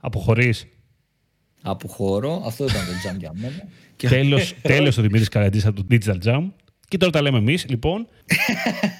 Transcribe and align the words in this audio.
Αποχωρείς. 0.00 0.66
Αποχωρώ. 1.62 2.42
Αυτό 2.44 2.64
ήταν 2.64 2.86
το 2.86 3.08
jam 3.08 3.18
για 3.18 3.32
μένα. 3.34 3.68
Και... 3.96 4.08
Τέλος, 4.18 4.54
τέλος 4.62 4.98
ο 4.98 5.02
Δημήτρης 5.02 5.28
Καραντής 5.28 5.66
από 5.66 5.82
το 5.82 5.86
Digital 5.90 6.18
Jam. 6.24 6.50
Και 6.88 6.96
τώρα 6.96 7.12
τα 7.12 7.22
λέμε 7.22 7.38
εμείς, 7.38 7.68
λοιπόν. 7.68 8.06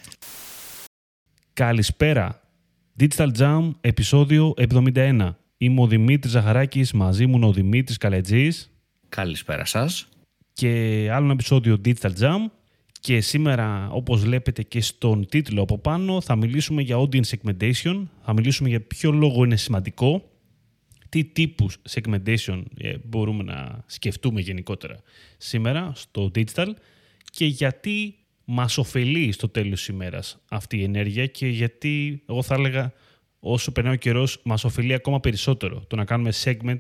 Καλησπέρα. 1.52 2.40
Digital 3.00 3.30
Jam, 3.38 3.70
επεισόδιο 3.80 4.54
71. 4.72 5.34
Είμαι 5.56 5.80
ο 5.80 5.86
Δημήτρης 5.86 6.32
Ζαχαράκης, 6.32 6.92
μαζί 6.92 7.26
μου 7.26 7.36
είναι 7.36 7.46
ο 7.46 7.52
Δημήτρης 7.52 7.96
Καλετζής. 7.96 8.70
Καλησπέρα 9.08 9.64
σας. 9.64 10.08
Και 10.52 10.68
άλλο 11.12 11.24
ένα 11.24 11.32
επεισόδιο 11.32 11.80
Digital 11.84 12.12
Jam. 12.20 12.50
Και 13.00 13.20
σήμερα, 13.20 13.88
όπως 13.90 14.20
βλέπετε 14.20 14.62
και 14.62 14.80
στον 14.80 15.28
τίτλο 15.28 15.62
από 15.62 15.78
πάνω, 15.78 16.20
θα 16.20 16.36
μιλήσουμε 16.36 16.82
για 16.82 16.96
audience 16.96 17.28
segmentation. 17.28 18.02
Θα 18.24 18.32
μιλήσουμε 18.32 18.68
για 18.68 18.80
ποιο 18.80 19.12
λόγο 19.12 19.44
είναι 19.44 19.56
σημαντικό 19.56 20.27
τι 21.08 21.24
τύπους 21.24 21.78
segmentation 21.90 22.62
ε, 22.78 22.96
μπορούμε 23.04 23.42
να 23.42 23.84
σκεφτούμε 23.86 24.40
γενικότερα 24.40 24.96
σήμερα 25.36 25.92
στο 25.94 26.30
digital 26.34 26.68
και 27.30 27.46
γιατί 27.46 28.14
μας 28.44 28.78
ωφελεί 28.78 29.32
στο 29.32 29.48
τέλος 29.48 29.78
της 29.78 29.88
ημέρας 29.88 30.38
αυτή 30.48 30.78
η 30.78 30.82
ενέργεια 30.82 31.26
και 31.26 31.46
γιατί 31.46 32.22
εγώ 32.28 32.42
θα 32.42 32.54
έλεγα 32.54 32.92
όσο 33.38 33.72
περνάει 33.72 33.94
ο 33.94 33.96
καιρός 33.96 34.40
μας 34.44 34.64
ωφελεί 34.64 34.94
ακόμα 34.94 35.20
περισσότερο 35.20 35.84
το 35.86 35.96
να 35.96 36.04
κάνουμε 36.04 36.32
segment 36.44 36.78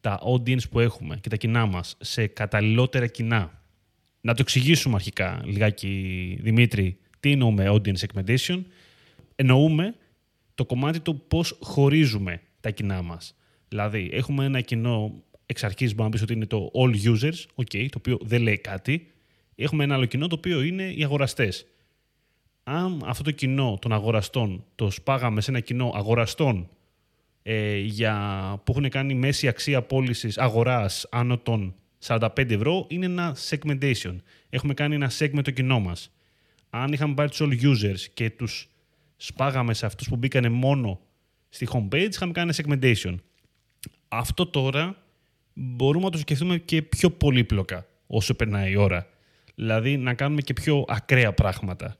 τα 0.00 0.20
audience 0.24 0.68
που 0.70 0.80
έχουμε 0.80 1.16
και 1.16 1.28
τα 1.28 1.36
κοινά 1.36 1.66
μας 1.66 1.96
σε 2.00 2.26
καταλληλότερα 2.26 3.06
κοινά. 3.06 3.62
Να 4.20 4.34
το 4.34 4.42
εξηγήσουμε 4.42 4.94
αρχικά 4.94 5.42
λιγάκι 5.44 6.38
Δημήτρη 6.40 6.98
τι 7.20 7.30
εννοούμε 7.30 7.66
audience 7.68 7.96
segmentation. 7.96 8.62
Εννοούμε 9.34 9.94
το 10.54 10.64
κομμάτι 10.64 11.00
του 11.00 11.22
πώς 11.28 11.58
χωρίζουμε 11.60 12.40
τα 12.60 12.70
κοινά 12.70 13.02
μας. 13.02 13.34
Δηλαδή, 13.70 14.10
έχουμε 14.12 14.44
ένα 14.44 14.60
κοινό 14.60 15.22
εξ 15.46 15.64
αρχής 15.64 15.94
μπορούμε 15.94 16.04
να 16.04 16.10
πεις 16.10 16.22
ότι 16.22 16.32
είναι 16.32 16.46
το 16.46 16.70
all 16.74 16.94
users, 17.14 17.64
okay, 17.64 17.86
το 17.90 17.98
οποίο 17.98 18.18
δεν 18.20 18.42
λέει 18.42 18.58
κάτι. 18.58 19.06
Έχουμε 19.54 19.84
ένα 19.84 19.94
άλλο 19.94 20.04
κοινό 20.04 20.26
το 20.26 20.34
οποίο 20.34 20.62
είναι 20.62 20.92
οι 20.92 21.04
αγοραστές. 21.04 21.66
Αν 22.62 23.02
αυτό 23.06 23.22
το 23.22 23.30
κοινό 23.30 23.78
των 23.80 23.92
αγοραστών 23.92 24.64
το 24.74 24.90
σπάγαμε 24.90 25.40
σε 25.40 25.50
ένα 25.50 25.60
κοινό 25.60 25.92
αγοραστών 25.94 26.68
ε, 27.42 27.78
για, 27.78 28.14
που 28.64 28.72
έχουν 28.72 28.88
κάνει 28.88 29.14
μέση 29.14 29.48
αξία 29.48 29.82
πώλησης 29.82 30.38
αγοράς 30.38 31.06
άνω 31.10 31.38
των 31.38 31.74
45 32.06 32.28
ευρώ, 32.50 32.86
είναι 32.88 33.06
ένα 33.06 33.36
segmentation. 33.48 34.16
Έχουμε 34.50 34.74
κάνει 34.74 34.94
ένα 34.94 35.10
segment 35.18 35.42
το 35.44 35.50
κοινό 35.50 35.80
μας. 35.80 36.12
Αν 36.70 36.92
είχαμε 36.92 37.14
πάρει 37.14 37.28
τους 37.28 37.40
all 37.42 37.62
users 37.62 38.00
και 38.14 38.30
τους 38.30 38.68
σπάγαμε 39.16 39.74
σε 39.74 39.86
αυτούς 39.86 40.08
που 40.08 40.16
μπήκανε 40.16 40.48
μόνο 40.48 41.00
στη 41.48 41.68
homepage, 41.72 42.08
είχαμε 42.10 42.32
κάνει 42.32 42.52
segmentation. 42.56 43.14
Αυτό 44.12 44.46
τώρα 44.46 44.96
μπορούμε 45.52 46.04
να 46.04 46.10
το 46.10 46.18
σκεφτούμε 46.18 46.58
και 46.58 46.82
πιο 46.82 47.10
πολύπλοκα 47.10 47.86
όσο 48.06 48.34
περνάει 48.34 48.72
η 48.72 48.76
ώρα. 48.76 49.06
Δηλαδή 49.54 49.96
να 49.96 50.14
κάνουμε 50.14 50.40
και 50.40 50.52
πιο 50.52 50.84
ακραία 50.88 51.32
πράγματα. 51.32 51.96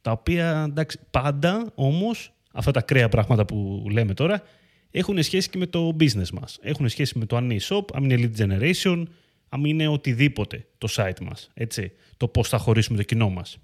Τα 0.00 0.10
οποία, 0.10 0.64
εντάξει, 0.68 0.98
πάντα 1.10 1.72
όμως, 1.74 2.32
αυτά 2.52 2.70
τα 2.70 2.78
ακραία 2.78 3.08
πράγματα 3.08 3.44
που 3.44 3.86
λέμε 3.90 4.14
τώρα, 4.14 4.42
έχουν 4.90 5.22
σχέση 5.22 5.50
και 5.50 5.58
με 5.58 5.66
το 5.66 5.96
business 6.00 6.30
μας. 6.32 6.58
Έχουν 6.62 6.88
σχέση 6.88 7.18
με 7.18 7.26
το 7.26 7.36
αν 7.36 7.50
είναι 7.50 7.60
shop, 7.62 7.84
αν 7.92 8.10
είναι 8.10 8.30
lead 8.36 8.40
generation, 8.40 9.02
αν 9.48 9.64
είναι 9.64 9.88
οτιδήποτε 9.88 10.66
το 10.78 10.88
site 10.90 11.20
μας. 11.22 11.50
Έτσι, 11.54 11.92
το 12.16 12.28
πώς 12.28 12.48
θα 12.48 12.58
χωρίσουμε 12.58 12.98
το 12.98 13.04
κοινό 13.04 13.28
μας. 13.30 13.58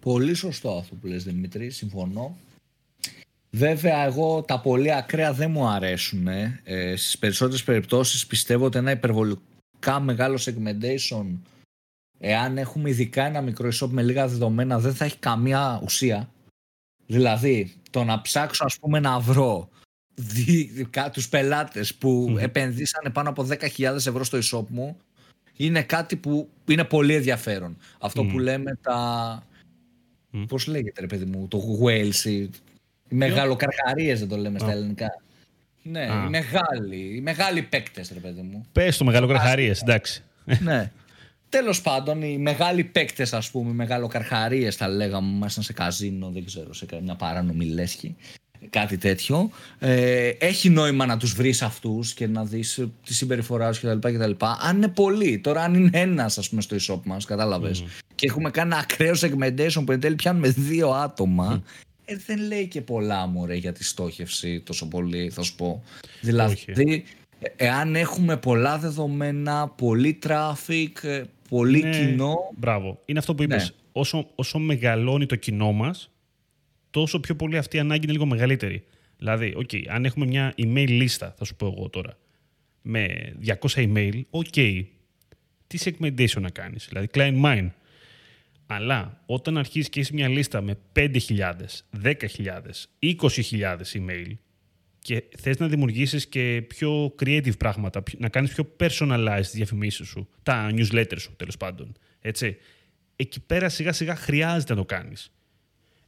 Πολύ 0.00 0.34
σωστό 0.34 0.70
αυτό 0.70 0.94
που 0.94 1.06
λες 1.06 1.24
Δημήτρη, 1.24 1.70
συμφωνώ. 1.70 2.36
Βέβαια, 3.50 4.04
εγώ 4.04 4.42
τα 4.42 4.60
πολύ 4.60 4.94
ακραία 4.94 5.32
δεν 5.32 5.50
μου 5.50 5.66
αρέσουν. 5.66 6.28
Ε. 6.28 6.60
ε 6.64 6.96
στις 6.96 7.18
περισσότερες 7.18 7.64
περιπτώσεις 7.64 8.26
πιστεύω 8.26 8.64
ότι 8.64 8.78
ένα 8.78 8.90
υπερβολικά 8.90 10.00
μεγάλο 10.00 10.38
segmentation 10.44 11.26
εάν 12.18 12.58
έχουμε 12.58 12.90
ειδικά 12.90 13.24
ένα 13.24 13.40
μικρό 13.40 13.68
e-shop 13.72 13.88
με 13.88 14.02
λίγα 14.02 14.28
δεδομένα 14.28 14.78
δεν 14.78 14.94
θα 14.94 15.04
έχει 15.04 15.18
καμία 15.18 15.80
ουσία. 15.84 16.28
Δηλαδή, 17.06 17.74
το 17.90 18.04
να 18.04 18.20
ψάξω 18.20 18.64
ας 18.64 18.78
πούμε 18.78 19.00
να 19.00 19.20
βρω 19.20 19.68
τους 21.12 21.28
πελάτες 21.28 21.94
που 21.94 22.36
επενδύσανε 22.38 23.10
πάνω 23.10 23.28
από 23.28 23.46
10.000 23.76 23.82
ευρώ 23.82 24.24
στο 24.24 24.38
e-shop 24.42 24.66
μου 24.68 24.96
είναι 25.56 25.82
κάτι 25.82 26.16
που 26.16 26.48
είναι 26.66 26.84
πολύ 26.84 27.14
ενδιαφέρον. 27.14 27.76
Αυτό 27.98 28.24
που 28.24 28.38
λέμε 28.38 28.78
τα... 28.82 29.42
Mm. 30.32 30.44
Πώς 30.48 30.66
λέγεται 30.66 31.00
ρε 31.00 31.06
παιδί 31.06 31.24
μου, 31.24 31.48
το 31.48 31.78
Wales, 31.82 32.24
οι 32.24 32.50
μεγαλοκαρχαρίε 33.08 34.14
δεν 34.14 34.28
το 34.28 34.36
λέμε 34.36 34.58
στα 34.58 34.70
ελληνικά. 34.70 35.22
Ναι, 35.82 36.00
οι 36.00 36.28
μεγάλοι, 36.28 37.14
οι 37.16 37.20
μεγάλοι 37.20 37.62
παίκτες, 37.62 38.10
ρε 38.12 38.18
παιδί 38.18 38.40
μου. 38.40 38.66
Πες 38.72 38.96
το 38.96 39.04
μεγαλοκαρχαρίε, 39.04 39.74
εντάξει. 39.82 40.22
Ναι. 40.60 40.90
Τέλος 41.48 41.80
πάντων, 41.80 42.22
οι 42.22 42.38
μεγάλοι 42.38 42.84
παίκτες, 42.84 43.32
ας 43.32 43.50
πούμε, 43.50 43.70
οι 43.70 43.74
μεγαλοκαρχαρίε, 43.74 44.70
θα 44.70 44.88
λέγαμε, 44.88 45.30
ήμασταν 45.30 45.64
σε 45.64 45.72
καζίνο, 45.72 46.30
δεν 46.30 46.44
ξέρω, 46.44 46.72
σε 46.72 46.86
μια 47.02 47.14
παράνομη 47.14 47.64
λέσχη, 47.64 48.16
κάτι 48.70 48.98
τέτοιο. 48.98 49.50
Ε, 49.78 50.28
έχει 50.28 50.70
νόημα 50.70 51.06
να 51.06 51.16
τους 51.16 51.32
βρεις 51.32 51.62
αυτούς 51.62 52.14
και 52.14 52.26
να 52.26 52.44
δεις 52.44 52.86
τη 53.06 53.14
συμπεριφορά 53.14 53.72
σου 53.72 53.98
κτλ, 54.00 54.30
Αν 54.60 54.76
είναι 54.76 54.88
πολλοί, 54.88 55.38
τώρα 55.38 55.62
αν 55.62 55.74
είναι 55.74 55.90
ένας, 55.92 56.38
ας 56.38 56.48
πούμε, 56.48 56.60
στο 56.60 56.76
e-shop 56.80 57.00
μας, 57.04 57.24
κατάλαβες, 57.24 57.84
και 58.14 58.26
έχουμε 58.26 58.50
κάνει 58.50 58.72
ένα 58.72 58.80
ακραίο 58.80 59.14
segmentation 59.20 59.82
που 59.86 59.92
εν 59.92 60.00
τέλει 60.00 60.14
πιάνουμε 60.14 60.48
δύο 60.48 60.90
άτομα, 60.90 61.62
ε, 62.10 62.16
δεν 62.26 62.38
λέει 62.46 62.66
και 62.66 62.80
πολλά 62.80 63.26
μωρέ 63.26 63.54
για 63.54 63.72
τη 63.72 63.84
στόχευση 63.84 64.60
τόσο 64.60 64.88
πολύ 64.88 65.30
θα 65.30 65.42
σου 65.42 65.54
πω. 65.54 65.82
Δηλαδή 66.20 67.04
εάν 67.56 67.96
έχουμε 67.96 68.36
πολλά 68.36 68.78
δεδομένα, 68.78 69.68
πολύ 69.68 70.18
traffic, 70.26 71.02
ε, 71.02 71.22
πολύ 71.48 71.82
ναι, 71.82 71.90
κοινό. 71.90 72.36
Μπράβο. 72.56 73.00
Είναι 73.04 73.18
αυτό 73.18 73.34
που 73.34 73.42
είπες. 73.42 73.62
Ναι. 73.62 73.76
Όσο, 73.92 74.30
όσο 74.34 74.58
μεγαλώνει 74.58 75.26
το 75.26 75.36
κοινό 75.36 75.72
μας, 75.72 76.10
τόσο 76.90 77.20
πιο 77.20 77.36
πολύ 77.36 77.56
αυτή 77.56 77.76
η 77.76 77.80
ανάγκη 77.80 78.02
είναι 78.04 78.12
λίγο 78.12 78.26
μεγαλύτερη. 78.26 78.84
Δηλαδή, 79.18 79.54
okay, 79.56 79.82
αν 79.88 80.04
έχουμε 80.04 80.26
μια 80.26 80.54
email 80.56 80.88
λίστα, 80.88 81.34
θα 81.38 81.44
σου 81.44 81.56
πω 81.56 81.66
εγώ 81.66 81.88
τώρα, 81.88 82.18
με 82.82 83.34
200 83.46 83.54
email, 83.74 84.22
ok, 84.30 84.84
τι 85.66 85.78
segmentation 85.84 86.40
να 86.40 86.50
κάνεις. 86.50 86.86
Δηλαδή, 86.88 87.08
client 87.14 87.42
mine. 87.44 87.68
Αλλά 88.70 89.22
όταν 89.26 89.58
αρχίσει 89.58 89.88
και 89.88 90.00
έχεις 90.00 90.12
μια 90.12 90.28
λίστα 90.28 90.60
με 90.60 90.78
5.000, 90.96 91.12
10.000, 92.02 92.14
20.000 93.00 93.76
email 93.92 94.32
και 94.98 95.24
θες 95.38 95.58
να 95.58 95.68
δημιουργήσεις 95.68 96.26
και 96.26 96.64
πιο 96.68 97.14
creative 97.22 97.58
πράγματα, 97.58 98.02
να 98.18 98.28
κάνεις 98.28 98.52
πιο 98.54 98.74
personalized 98.80 99.40
τις 99.40 99.52
διαφημίσεις 99.52 100.08
σου, 100.08 100.28
τα 100.42 100.70
newsletters 100.70 101.20
σου 101.20 101.36
τέλος 101.36 101.56
πάντων, 101.56 101.92
έτσι, 102.20 102.56
εκεί 103.16 103.40
πέρα 103.40 103.68
σιγά 103.68 103.92
σιγά 103.92 104.16
χρειάζεται 104.16 104.72
να 104.72 104.78
το 104.78 104.84
κάνεις. 104.84 105.32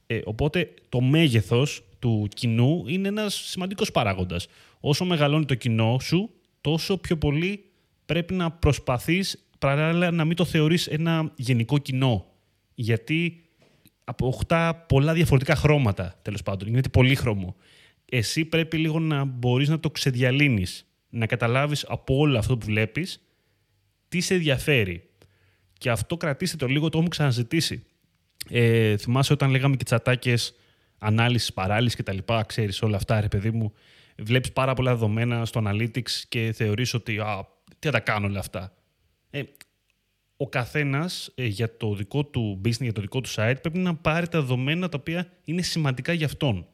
Ε, 0.07 0.21
οπότε 0.23 0.73
το 0.89 1.01
μέγεθος 1.01 1.83
του 1.99 2.27
κοινού 2.33 2.83
είναι 2.87 3.07
ένας 3.07 3.33
σημαντικός 3.35 3.91
παράγοντας. 3.91 4.47
Όσο 4.79 5.05
μεγαλώνει 5.05 5.45
το 5.45 5.55
κοινό 5.55 5.99
σου, 6.01 6.29
τόσο 6.61 6.97
πιο 6.97 7.17
πολύ 7.17 7.65
πρέπει 8.05 8.33
να 8.33 8.51
προσπαθείς 8.51 9.47
παράλληλα 9.59 10.11
να 10.11 10.25
μην 10.25 10.35
το 10.35 10.45
θεωρείς 10.45 10.87
ένα 10.87 11.31
γενικό 11.35 11.77
κοινό 11.77 12.30
γιατί 12.73 13.45
αποκτά 14.03 14.75
πολλά 14.75 15.13
διαφορετικά 15.13 15.55
χρώματα, 15.55 16.19
τέλος 16.21 16.43
πάντων. 16.43 16.67
Είναι 16.67 16.81
πολύχρωμο. 16.91 17.55
Εσύ 18.05 18.45
πρέπει 18.45 18.77
λίγο 18.77 18.99
να 18.99 19.23
μπορείς 19.23 19.69
να 19.69 19.79
το 19.79 19.89
ξεδιαλύνεις, 19.89 20.85
να 21.09 21.25
καταλάβεις 21.25 21.85
από 21.87 22.17
όλο 22.17 22.37
αυτό 22.37 22.57
που 22.57 22.65
βλέπεις 22.65 23.21
τι 24.07 24.19
σε 24.19 24.33
ενδιαφέρει. 24.33 25.09
Και 25.77 25.89
αυτό 25.89 26.17
κρατήστε 26.17 26.57
το 26.57 26.67
λίγο, 26.67 26.89
το 26.89 26.97
έχουμε 26.97 27.09
ξανασυζητήσει. 27.09 27.85
Ε, 28.49 28.97
θυμάσαι 28.97 29.33
όταν 29.33 29.49
λέγαμε 29.49 29.75
και 29.75 29.83
τσατάκες 29.83 30.55
ανάλυσης, 30.97 31.53
παράλυσης 31.53 31.99
κτλ. 31.99 32.17
Ξέρεις 32.45 32.81
όλα 32.81 32.95
αυτά, 32.95 33.21
ρε 33.21 33.27
παιδί 33.27 33.51
μου. 33.51 33.73
Βλέπεις 34.17 34.51
πάρα 34.51 34.73
πολλά 34.73 34.91
δεδομένα 34.91 35.45
στο 35.45 35.63
Analytics 35.65 36.11
και 36.29 36.51
θεωρείς 36.55 36.93
ότι 36.93 37.19
α, 37.19 37.47
τι 37.79 37.87
θα 37.87 37.91
τα 37.91 37.99
κάνω 37.99 38.27
όλα 38.27 38.39
αυτά. 38.39 38.73
Ε, 39.29 39.41
ο 40.41 40.47
καθένας 40.47 41.31
ε, 41.35 41.45
για 41.45 41.77
το 41.77 41.95
δικό 41.95 42.25
του 42.25 42.61
business, 42.65 42.81
για 42.81 42.93
το 42.93 43.01
δικό 43.01 43.21
του 43.21 43.29
site, 43.29 43.55
πρέπει 43.61 43.77
να 43.77 43.95
πάρει 43.95 44.27
τα 44.27 44.39
δεδομένα 44.39 44.89
τα 44.89 44.97
οποία 44.99 45.27
είναι 45.43 45.61
σημαντικά 45.61 46.13
για 46.13 46.25
αυτόν. 46.25 46.65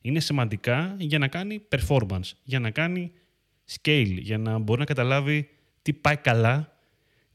Είναι 0.00 0.20
σημαντικά 0.20 0.96
για 0.98 1.18
να 1.18 1.28
κάνει 1.28 1.62
performance, 1.68 2.30
για 2.42 2.60
να 2.60 2.70
κάνει 2.70 3.12
scale, 3.70 4.16
για 4.18 4.38
να 4.38 4.58
μπορεί 4.58 4.78
να 4.78 4.84
καταλάβει 4.84 5.48
τι 5.82 5.92
πάει 5.92 6.16
καλά, 6.16 6.76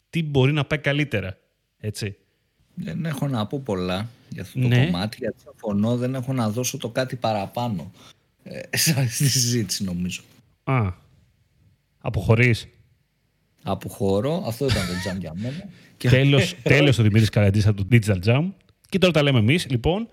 τι 0.10 0.24
μπορεί 0.24 0.52
να 0.52 0.66
πάει 0.66 0.80
καλύτερα. 0.80 1.38
Έτσι. 1.78 2.18
Δεν 2.74 3.06
έχω 3.06 3.28
να 3.28 3.48
πω 3.48 3.60
πολλά 3.60 4.10
για 4.30 4.42
αυτό 4.42 4.60
το 4.60 4.68
ναι. 4.68 4.86
κομμάτι, 4.86 5.18
γιατί 5.20 5.40
συμφωνώ, 5.42 5.98
δεν 5.98 6.16
έχω 6.16 6.34
να 6.34 6.50
δώσω 6.50 6.78
το 6.78 6.90
κάτι 6.90 7.16
παραπάνω 7.16 7.92
ε, 8.44 8.78
στη 9.08 9.30
συζήτηση 9.30 9.84
νομίζω. 9.84 10.22
Α, 10.64 10.94
αποχωρείς. 11.98 12.68
Αποχωρώ. 13.72 14.44
Αυτό 14.46 14.66
ήταν 14.66 14.88
το 14.88 14.94
jam 15.10 15.20
για 15.20 15.34
μένα. 15.36 15.70
τέλος, 16.10 16.56
τέλος 16.64 16.98
ο 16.98 17.04
Δημήτρης 17.04 17.30
Καραντής 17.30 17.68
από 17.68 17.84
το 17.84 17.88
Digital 17.92 18.20
Jam. 18.26 18.52
Και 18.90 18.98
τώρα 18.98 19.14
τα 19.14 19.22
λέμε 19.22 19.40
εμείς, 19.40 19.70
λοιπόν. 19.70 20.08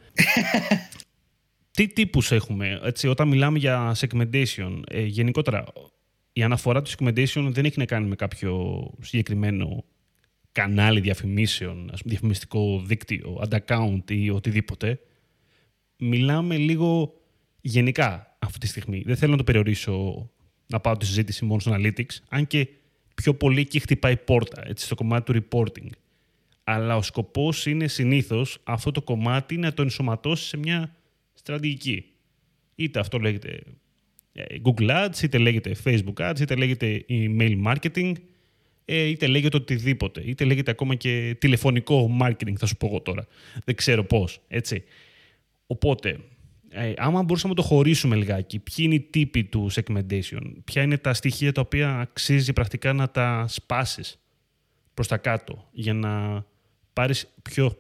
τι 1.77 1.89
τύπους 1.89 2.33
έχουμε, 2.33 2.81
έτσι, 2.85 3.09
όταν 3.09 3.29
μιλάμε 3.29 3.59
για 3.59 3.97
segmentation, 3.99 4.81
ε, 4.89 5.03
γενικότερα, 5.03 5.65
η 6.33 6.43
αναφορά 6.43 6.83
του 6.83 6.91
recommendation 6.91 7.49
δεν 7.51 7.65
έχει 7.65 7.79
να 7.79 7.85
κάνει 7.85 8.09
με 8.09 8.15
κάποιο 8.15 8.83
συγκεκριμένο 9.01 9.85
κανάλι 10.53 11.01
διαφημίσεων, 11.01 11.91
ας 11.93 12.03
πούμε, 12.03 12.13
διαφημιστικό 12.13 12.83
δίκτυο, 12.85 13.43
ad 13.49 13.59
account 13.59 14.11
ή 14.11 14.31
οτιδήποτε. 14.31 15.01
Μιλάμε 15.99 16.57
λίγο 16.57 17.21
γενικά 17.61 18.37
αυτή 18.39 18.59
τη 18.59 18.67
στιγμή. 18.67 19.03
Δεν 19.07 19.17
θέλω 19.17 19.31
να 19.31 19.37
το 19.37 19.45
περιορίσω 19.45 20.29
να 20.67 20.81
πάω 20.81 20.97
τη 20.97 21.07
συζήτηση 21.07 21.45
μόνο 21.45 21.61
στο 21.61 21.77
analytics, 21.77 22.17
αν 22.29 22.47
και 22.47 22.69
πιο 23.15 23.35
πολύ 23.35 23.61
εκεί 23.61 23.79
χτυπάει 23.79 24.17
πόρτα, 24.17 24.63
έτσι, 24.67 24.85
στο 24.85 24.95
κομμάτι 24.95 25.33
του 25.33 25.47
reporting. 25.49 25.89
Αλλά 26.65 26.97
ο 26.97 27.03
σκοπός 27.03 27.67
είναι 27.67 27.89
συνήθως 27.89 28.59
αυτό 28.65 28.91
το 28.91 29.03
κομμάτι 29.03 29.57
να 29.57 29.73
το 29.73 29.83
ενσωματώσεις 29.83 30.47
σε 30.47 30.57
μια 30.57 30.95
στρατηγική. 31.35 32.05
Είτε 32.75 32.99
αυτό 32.99 33.19
λέγεται 33.19 33.63
ε, 34.33 34.45
Google 34.63 34.91
Ads, 34.91 35.23
είτε 35.23 35.39
λέγεται 35.39 35.77
Facebook 35.85 36.31
Ads, 36.31 36.41
είτε 36.41 36.55
λέγεται 36.55 37.05
email 37.09 37.63
marketing, 37.67 38.13
ε, 38.85 39.03
είτε 39.03 39.27
λέγεται 39.27 39.57
οτιδήποτε. 39.57 40.23
Είτε 40.25 40.45
λέγεται 40.45 40.71
ακόμα 40.71 40.95
και 40.95 41.37
τηλεφωνικό 41.39 42.17
marketing, 42.23 42.55
θα 42.59 42.67
σου 42.67 42.77
πω 42.77 42.87
εγώ 42.87 43.01
τώρα. 43.01 43.27
Δεν 43.65 43.75
ξέρω 43.75 44.05
πώς, 44.05 44.41
έτσι. 44.49 44.85
Οπότε, 45.67 46.19
ε, 46.77 46.93
άμα 46.97 47.23
μπορούσαμε 47.23 47.55
να 47.57 47.63
το 47.63 47.67
χωρίσουμε 47.69 48.17
λιγάκι, 48.17 48.59
ποιοι 48.59 48.77
είναι 48.79 48.95
οι 48.95 49.01
τύποι 49.01 49.45
του 49.45 49.71
segmentation, 49.73 50.53
ποια 50.65 50.83
είναι 50.83 50.97
τα 50.97 51.15
στοιχεία 51.15 51.53
τα 51.53 51.61
οποία 51.61 51.99
αξίζει 51.99 52.53
πρακτικά 52.53 52.93
να 52.93 53.09
τα 53.09 53.45
σπάσεις 53.49 54.19
προς 54.95 55.09
τα 55.09 55.17
κάτω 55.17 55.69
για 55.73 55.95
να 55.95 56.45
πάρεις 56.93 57.35
πιο, 57.43 57.79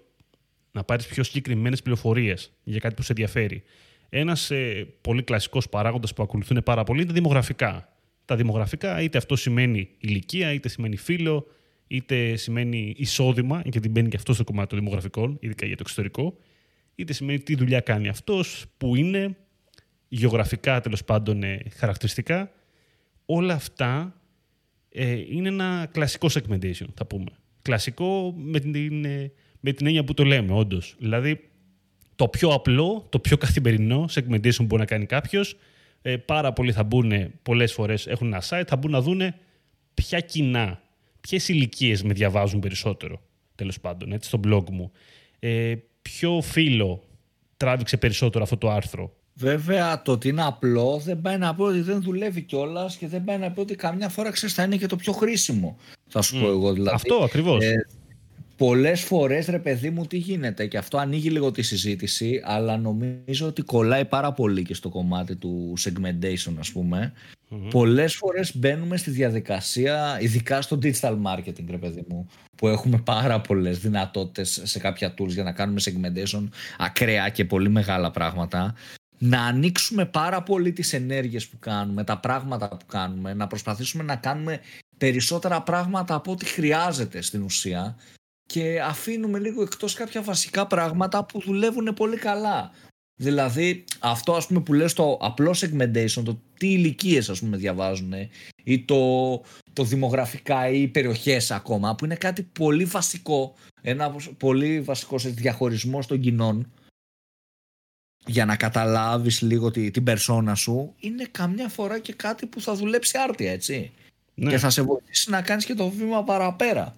να 0.73 0.85
πάρεις 0.85 1.07
πιο 1.07 1.23
συγκεκριμένες 1.23 1.83
πληροφορίες 1.83 2.53
για 2.65 2.79
κάτι 2.79 2.95
που 2.95 3.03
σε 3.03 3.13
ενδιαφέρει. 3.13 3.63
Ένας 4.09 4.51
ε, 4.51 4.87
πολύ 5.01 5.23
κλασικός 5.23 5.69
παράγοντας 5.69 6.15
που 6.15 6.23
ακολουθούν 6.23 6.63
πάρα 6.65 6.85
πολύ 6.85 6.99
είναι 6.99 7.09
τα 7.09 7.15
δημογραφικά. 7.15 7.89
Τα 8.25 8.37
δημογραφικά 8.37 9.01
είτε 9.01 9.19
αυτό 9.19 9.37
σημαίνει 9.37 9.89
ηλικία, 9.99 10.53
είτε 10.53 10.69
σημαίνει 10.69 10.97
φύλλο, 10.97 11.47
είτε 11.87 12.37
σημαίνει 12.37 12.95
εισόδημα, 12.97 13.63
γιατί 13.65 13.89
μπαίνει 13.89 14.09
και 14.09 14.17
αυτό 14.17 14.33
στο 14.33 14.45
κομμάτι 14.45 14.69
των 14.69 14.79
δημογραφικών, 14.79 15.37
ειδικά 15.41 15.67
για 15.67 15.77
το 15.77 15.83
εξωτερικό, 15.85 16.37
είτε 16.95 17.13
σημαίνει 17.13 17.41
τι 17.41 17.55
δουλειά 17.55 17.81
κάνει 17.81 18.09
αυτός, 18.09 18.65
που 18.77 18.97
είναι, 18.97 19.37
γεωγραφικά 20.09 20.81
τέλος 20.81 21.05
πάντων 21.05 21.43
ε, 21.43 21.63
χαρακτηριστικά. 21.77 22.53
Όλα 23.27 23.55
αυτά 23.55 24.21
ε, 24.89 25.13
είναι 25.13 25.49
ένα 25.49 25.89
κλασικό 25.93 26.29
segmentation, 26.31 26.87
θα 26.95 27.07
πούμε. 27.07 27.31
Κλασικό 27.63 28.35
με 28.37 28.61
την, 28.61 29.05
ε, 29.05 29.33
με 29.61 29.73
την 29.73 29.87
έννοια 29.87 30.05
που 30.05 30.15
το 30.15 30.25
λέμε, 30.25 30.53
όντως. 30.53 30.95
Δηλαδή, 30.99 31.49
το 32.17 32.29
πιο 32.29 32.49
απλό, 32.49 33.07
το 33.09 33.19
πιο 33.19 33.37
καθημερινό 33.37 34.09
segmentation 34.11 34.57
που 34.57 34.65
μπορεί 34.65 34.81
να 34.81 34.87
κάνει 34.87 35.07
κάποιος. 35.07 35.57
Ε, 36.03 36.17
πάρα 36.17 36.53
πολλοί 36.53 36.73
θα 36.73 36.83
μπουν, 36.83 37.13
πολλές 37.43 37.73
φορές 37.73 38.07
έχουν 38.07 38.27
ένα 38.27 38.43
site, 38.49 38.65
θα 38.67 38.77
μπουν 38.77 38.91
να 38.91 39.01
δουν 39.01 39.35
ποια 39.95 40.21
κοινά, 40.21 40.83
ποιες 41.21 41.49
ηλικίες 41.49 42.03
με 42.03 42.13
διαβάζουν 42.13 42.61
περισσότερο, 42.61 43.23
τέλος 43.55 43.81
πάντων, 43.81 44.13
έτσι, 44.13 44.29
στο 44.29 44.41
blog 44.45 44.71
μου. 44.71 44.93
Ε, 45.39 45.75
ποιο 46.11 46.41
φίλο 46.41 47.03
τράβηξε 47.57 47.97
περισσότερο 47.97 48.45
αυτό 48.45 48.57
το 48.57 48.71
άρθρο. 48.71 49.13
Βέβαια, 49.35 50.03
το 50.03 50.13
ότι 50.13 50.29
είναι 50.29 50.45
απλό 50.45 51.01
δεν 51.05 51.21
πάει 51.21 51.39
να 51.39 51.55
πει 51.55 51.63
ότι 51.63 51.81
δεν 51.81 52.03
δουλεύει 52.03 52.43
κιόλας 52.43 52.97
και 52.97 53.09
δεν 53.09 53.25
πάει 53.25 53.39
να 53.39 53.51
πει 53.51 53.61
ότι 53.61 53.75
καμιά 53.75 54.09
φορά 54.09 54.31
ξέρεις 54.31 54.55
θα 54.55 54.63
είναι 54.63 54.77
και 54.77 54.87
το 54.87 54.97
πιο 54.97 55.13
χρήσιμο. 55.13 55.77
Θα 56.09 56.23
σου 56.23 56.41
πω 56.41 56.47
εγώ 56.47 56.73
δηλαδή. 56.73 56.95
Αυτό 56.95 57.15
ακριβώς. 57.15 57.65
Ε, 57.65 57.87
Πολλές 58.57 59.03
φορές 59.03 59.47
ρε 59.47 59.59
παιδί 59.59 59.91
μου 59.91 60.07
τι 60.07 60.17
γίνεται 60.17 60.67
και 60.67 60.79
αυτό 60.79 60.99
ανοίγει 60.99 61.31
λίγο 61.31 61.51
τη 61.51 61.63
συζήτηση 61.63 62.41
αλλά 62.45 62.77
νομίζω 62.77 63.47
ότι 63.47 63.63
κολλάει 63.63 64.05
πάρα 64.05 64.33
πολύ 64.33 64.63
και 64.63 64.75
στο 64.75 64.89
κομμάτι 64.89 65.37
του 65.37 65.75
segmentation 65.81 66.55
ας 66.59 66.73
πούμε. 66.73 67.13
Mm-hmm. 67.51 67.71
Πολλές 67.71 68.15
φορές 68.15 68.57
μπαίνουμε 68.57 68.97
στη 68.97 69.11
διαδικασία 69.11 70.19
ειδικά 70.21 70.63
στο 70.63 70.79
digital 70.83 71.17
marketing 71.23 71.65
ρε 71.71 71.79
παιδί 71.79 72.05
μου 72.09 72.29
που 72.57 72.69
έχουμε 72.69 72.99
πάρα 72.99 73.41
πολλές 73.41 73.79
δυνατότητες 73.79 74.61
σε 74.65 74.79
κάποια 74.79 75.15
tools 75.19 75.29
για 75.29 75.43
να 75.43 75.53
κάνουμε 75.53 75.81
segmentation 75.85 76.49
ακραία 76.79 77.29
και 77.29 77.45
πολύ 77.45 77.69
μεγάλα 77.69 78.11
πράγματα 78.11 78.75
να 79.19 79.43
ανοίξουμε 79.43 80.05
πάρα 80.05 80.43
πολύ 80.43 80.73
τις 80.73 80.93
ενέργειες 80.93 81.49
που 81.49 81.59
κάνουμε, 81.59 82.05
τα 82.05 82.19
πράγματα 82.19 82.69
που 82.69 82.87
κάνουμε, 82.87 83.35
να 83.35 83.47
προσπαθήσουμε 83.47 84.03
να 84.03 84.17
κάνουμε 84.17 84.61
περισσότερα 84.99 85.63
πράγματα 85.63 86.15
από 86.15 86.33
ό,τι 86.33 86.45
χρειάζεται 86.45 87.23
στην 87.23 87.43
ουσία 87.43 87.97
και 88.47 88.81
αφήνουμε 88.81 89.39
λίγο 89.39 89.63
εκτός 89.63 89.95
κάποια 89.95 90.23
βασικά 90.23 90.67
πράγματα 90.67 91.25
που 91.25 91.41
δουλεύουν 91.41 91.95
πολύ 91.95 92.17
καλά. 92.17 92.71
Δηλαδή 93.17 93.85
αυτό 93.99 94.33
ας 94.33 94.47
πούμε 94.47 94.61
που 94.61 94.73
λες 94.73 94.93
το 94.93 95.19
απλό 95.21 95.57
segmentation, 95.61 96.23
το 96.25 96.41
τι 96.59 96.73
ηλικίες 96.73 97.29
ας 97.29 97.41
πούμε 97.41 97.57
διαβάζουν 97.57 98.13
ή 98.65 98.81
το, 98.81 99.31
το 99.73 99.85
δημογραφικά 99.85 100.69
ή 100.69 100.89
περιοχές 100.89 101.51
ακόμα 101.51 101.95
που 101.95 102.05
είναι 102.05 102.17
κάτι 102.17 102.43
πολύ 102.43 102.85
βασικό, 102.85 103.55
ένα 103.83 104.15
πολύ 104.37 104.81
βασικό 104.81 105.19
σε 105.19 105.29
διαχωρισμό 105.29 105.99
των 106.09 106.21
κοινών 106.21 106.73
για 108.27 108.45
να 108.45 108.57
καταλάβεις 108.57 109.41
λίγο 109.41 109.71
τη, 109.71 109.91
την 109.91 110.05
περσόνα 110.05 110.55
σου 110.55 110.95
είναι 110.99 111.25
καμιά 111.31 111.69
φορά 111.69 111.99
και 111.99 112.13
κάτι 112.13 112.47
που 112.47 112.61
θα 112.61 112.75
δουλέψει 112.75 113.19
άρτια 113.19 113.53
έτσι 113.53 113.93
ναι. 114.35 114.51
και 114.51 114.59
θα 114.59 114.71
σε 114.71 114.83
βοηθήσει 114.83 115.31
να 115.31 115.43
κάνεις 115.43 115.65
και 115.65 115.75
το 115.75 115.89
βήμα 115.89 116.25
παραπέρα. 116.25 116.97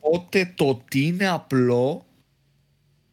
Οπότε 0.00 0.52
το 0.54 0.68
ότι 0.68 1.00
είναι 1.00 1.28
απλό 1.28 2.04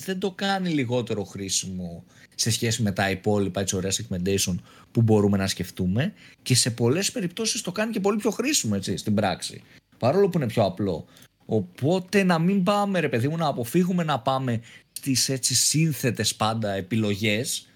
δεν 0.04 0.20
το 0.20 0.32
κάνει 0.32 0.70
λιγότερο 0.70 1.24
χρήσιμο 1.24 2.04
σε 2.36 2.52
σχέση 2.52 2.82
με 2.82 2.92
τα 2.92 3.10
υπόλοιπα 3.10 3.62
έτσι 3.62 3.76
ωραία 3.76 3.92
segmentation 3.92 4.56
που 4.92 5.02
μπορούμε 5.02 5.38
να 5.38 5.48
σκεφτούμε 5.48 6.14
και 6.42 6.56
σε 6.56 6.72
πολλές 6.72 7.12
περιπτώσεις 7.12 7.62
το 7.62 7.72
κάνει 7.72 7.92
και 7.92 8.00
πολύ 8.00 8.18
πιο 8.18 8.32
χρήσιμο 8.32 8.74
έτσι 8.76 8.98
στην 8.98 9.14
πράξη. 9.14 9.64
Παρόλο 9.98 10.30
που 10.30 10.38
είναι 10.38 10.48
πιο 10.48 10.64
απλό. 10.64 11.06
Οπότε 11.46 12.24
να 12.24 12.40
μην 12.40 12.64
πάμε 12.64 13.00
ρε 13.00 13.10
παιδί 13.10 13.28
μου 13.28 13.38
να 13.38 13.48
αποφύγουμε 13.48 14.04
να 14.04 14.20
πάμε 14.20 14.62
στις 14.92 15.30
έτσι 15.30 15.56
σύνθετες 15.56 16.36
πάντα 16.36 16.72
επιλογές 16.72 17.68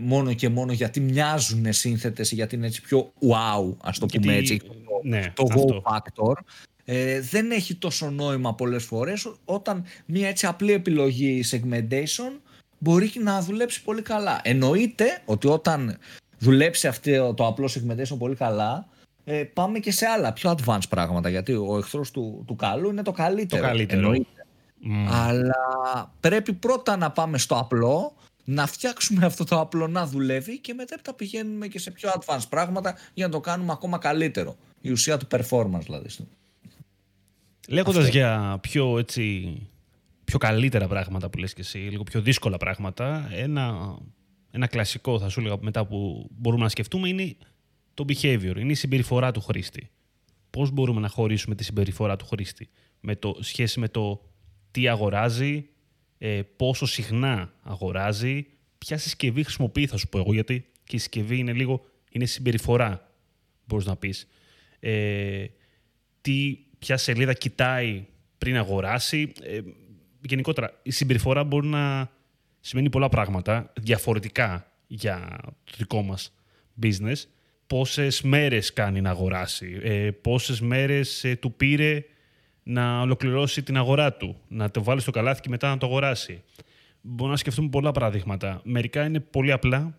μόνο 0.00 0.34
και 0.34 0.48
μόνο 0.48 0.72
γιατί 0.72 1.00
μοιάζουν 1.00 1.72
σύνθετες 1.72 2.32
ή 2.32 2.34
γιατί 2.34 2.54
είναι 2.54 2.66
έτσι 2.66 2.82
πιο 2.82 3.12
wow 3.20 3.76
ας 3.82 3.98
το 3.98 4.06
πούμε 4.06 4.34
έτσι 4.34 4.60
ναι, 5.02 5.32
το 5.34 5.46
wow 5.54 5.92
factor 5.92 6.34
ε, 6.84 7.20
δεν 7.20 7.50
έχει 7.50 7.74
τόσο 7.74 8.10
νόημα 8.10 8.54
πολλές 8.54 8.84
φορές 8.84 9.32
όταν 9.44 9.84
μια 10.06 10.28
έτσι 10.28 10.46
απλή 10.46 10.72
επιλογή 10.72 11.44
segmentation 11.50 12.40
μπορεί 12.78 13.12
να 13.22 13.42
δουλέψει 13.42 13.82
πολύ 13.82 14.02
καλά. 14.02 14.40
Εννοείται 14.44 15.22
ότι 15.24 15.48
όταν 15.48 15.98
δουλέψει 16.38 16.86
αυτό 16.86 17.34
το 17.34 17.46
απλό 17.46 17.70
segmentation 17.74 18.18
πολύ 18.18 18.34
καλά 18.34 18.86
ε, 19.24 19.44
πάμε 19.52 19.78
και 19.78 19.92
σε 19.92 20.06
άλλα 20.06 20.32
πιο 20.32 20.54
advanced 20.56 20.88
πράγματα 20.88 21.28
γιατί 21.28 21.52
ο 21.52 21.76
εχθρός 21.78 22.10
του, 22.10 22.44
του 22.46 22.56
καλού 22.56 22.90
είναι 22.90 23.02
το 23.02 23.12
καλύτερο. 23.12 23.62
Το 23.62 23.68
καλύτερο. 23.68 24.14
Αλλά 25.08 26.12
πρέπει 26.20 26.52
πρώτα 26.52 26.96
να 26.96 27.10
πάμε 27.10 27.38
στο 27.38 27.56
απλό 27.56 28.12
να 28.44 28.66
φτιάξουμε 28.66 29.26
αυτό 29.26 29.44
το 29.44 29.60
απλό 29.60 29.86
να 29.86 30.06
δουλεύει 30.06 30.58
και 30.58 30.74
μετά 30.74 31.14
πηγαίνουμε 31.14 31.66
και 31.66 31.78
σε 31.78 31.90
πιο 31.90 32.10
advanced 32.14 32.48
πράγματα 32.48 32.96
για 33.14 33.26
να 33.26 33.32
το 33.32 33.40
κάνουμε 33.40 33.72
ακόμα 33.72 33.98
καλύτερο. 33.98 34.56
Η 34.80 34.90
ουσία 34.90 35.16
του 35.16 35.26
performance 35.30 35.80
δηλαδή. 35.82 36.08
Λέγοντας 37.68 38.08
για 38.08 38.58
πιο, 38.62 38.98
έτσι, 38.98 39.56
πιο 40.24 40.38
καλύτερα 40.38 40.88
πράγματα 40.88 41.30
που 41.30 41.38
λες 41.38 41.52
και 41.52 41.60
εσύ, 41.60 41.78
λίγο 41.78 42.02
πιο 42.02 42.20
δύσκολα 42.20 42.56
πράγματα, 42.56 43.28
ένα, 43.32 43.96
ένα 44.50 44.66
κλασικό 44.66 45.18
θα 45.18 45.28
σου 45.28 45.40
έλεγα 45.40 45.56
μετά 45.60 45.86
που 45.86 46.28
μπορούμε 46.30 46.62
να 46.62 46.68
σκεφτούμε 46.68 47.08
είναι 47.08 47.36
το 47.94 48.04
behavior, 48.08 48.56
είναι 48.56 48.72
η 48.72 48.74
συμπεριφορά 48.74 49.30
του 49.30 49.40
χρήστη. 49.40 49.90
Πώς 50.50 50.70
μπορούμε 50.70 51.00
να 51.00 51.08
χωρίσουμε 51.08 51.54
τη 51.54 51.64
συμπεριφορά 51.64 52.16
του 52.16 52.26
χρήστη 52.26 52.68
με 53.00 53.16
το, 53.16 53.36
σχέση 53.40 53.80
με 53.80 53.88
το 53.88 54.22
τι 54.70 54.88
αγοράζει, 54.88 55.68
ε, 56.18 56.42
πόσο 56.56 56.86
συχνά 56.86 57.52
αγοράζει, 57.62 58.46
ποια 58.78 58.98
συσκευή 58.98 59.42
χρησιμοποιεί 59.42 59.86
θα 59.86 59.96
σου 59.96 60.08
πω 60.08 60.18
εγώ, 60.18 60.32
γιατί 60.32 60.70
και 60.84 60.96
η 60.96 60.98
συσκευή 60.98 61.38
είναι 61.38 61.52
λίγο, 61.52 61.84
είναι 62.10 62.24
συμπεριφορά, 62.24 63.12
μπορείς 63.64 63.86
να 63.86 63.96
πεις. 63.96 64.28
Ε, 64.80 65.46
τι 66.20 66.58
ποια 66.82 66.96
σελίδα 66.96 67.32
κοιτάει 67.32 68.04
πριν 68.38 68.56
αγοράσει. 68.56 69.32
Ε, 69.42 69.60
γενικότερα, 70.20 70.80
η 70.82 70.90
συμπεριφορά 70.90 71.44
μπορεί 71.44 71.66
να 71.66 72.10
σημαίνει 72.60 72.90
πολλά 72.90 73.08
πράγματα 73.08 73.72
διαφορετικά 73.80 74.66
για 74.86 75.38
το 75.64 75.72
δικό 75.76 76.02
μας 76.02 76.34
business. 76.82 77.16
Πόσες 77.66 78.22
μέρες 78.22 78.72
κάνει 78.72 79.00
να 79.00 79.10
αγοράσει, 79.10 79.80
ε, 79.82 80.10
πόσες 80.10 80.60
μέρες 80.60 81.24
ε, 81.24 81.36
του 81.36 81.52
πήρε 81.52 82.04
να 82.62 83.00
ολοκληρώσει 83.00 83.62
την 83.62 83.76
αγορά 83.76 84.12
του, 84.12 84.36
να 84.48 84.70
το 84.70 84.82
βάλει 84.82 85.00
στο 85.00 85.10
καλάθι 85.10 85.40
και 85.40 85.48
μετά 85.48 85.68
να 85.68 85.78
το 85.78 85.86
αγοράσει. 85.86 86.42
Μπορούμε 87.00 87.30
να 87.30 87.36
σκεφτούμε 87.36 87.68
πολλά 87.68 87.92
παραδείγματα. 87.92 88.60
Μερικά 88.64 89.04
είναι 89.04 89.20
πολύ 89.20 89.52
απλά, 89.52 89.98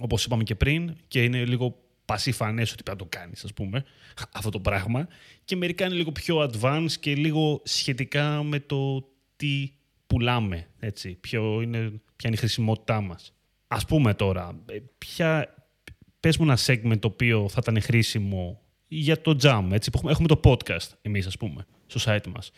όπως 0.00 0.24
είπαμε 0.24 0.42
και 0.42 0.54
πριν, 0.54 0.96
και 1.08 1.24
είναι 1.24 1.44
λίγο 1.44 1.76
πασίφανέ 2.10 2.62
ότι 2.62 2.82
πρέπει 2.82 2.90
να 2.90 2.96
το 2.96 3.06
κάνεις, 3.08 3.44
ας 3.44 3.52
πούμε, 3.52 3.84
αυτό 4.32 4.50
το 4.50 4.60
πράγμα. 4.60 5.08
Και 5.44 5.56
μερικά 5.56 5.84
είναι 5.84 5.94
λίγο 5.94 6.12
πιο 6.12 6.50
advanced 6.50 6.92
και 7.00 7.14
λίγο 7.14 7.60
σχετικά 7.64 8.42
με 8.42 8.60
το 8.60 9.08
τι 9.36 9.72
πουλάμε, 10.06 10.66
έτσι, 10.78 11.14
ποιο 11.14 11.60
είναι, 11.60 11.78
ποια 11.88 12.28
είναι 12.28 12.34
η 12.34 12.36
χρησιμότητά 12.36 13.00
μας. 13.00 13.34
Ας 13.68 13.84
πούμε 13.84 14.14
τώρα, 14.14 14.62
ε, 14.66 14.78
ποια, 14.98 15.54
πες 16.20 16.36
μου 16.36 16.44
ένα 16.44 16.58
segment 16.66 16.98
το 16.98 17.08
οποίο 17.08 17.48
θα 17.48 17.58
ήταν 17.62 17.82
χρήσιμο 17.82 18.60
για 18.88 19.20
το 19.20 19.36
jam, 19.42 19.68
έτσι, 19.70 19.90
έχουμε 20.08 20.28
το 20.28 20.40
podcast 20.44 20.88
εμείς 21.02 21.26
ας 21.26 21.36
πούμε, 21.36 21.66
στο 21.86 22.12
site 22.12 22.26
μας. 22.34 22.50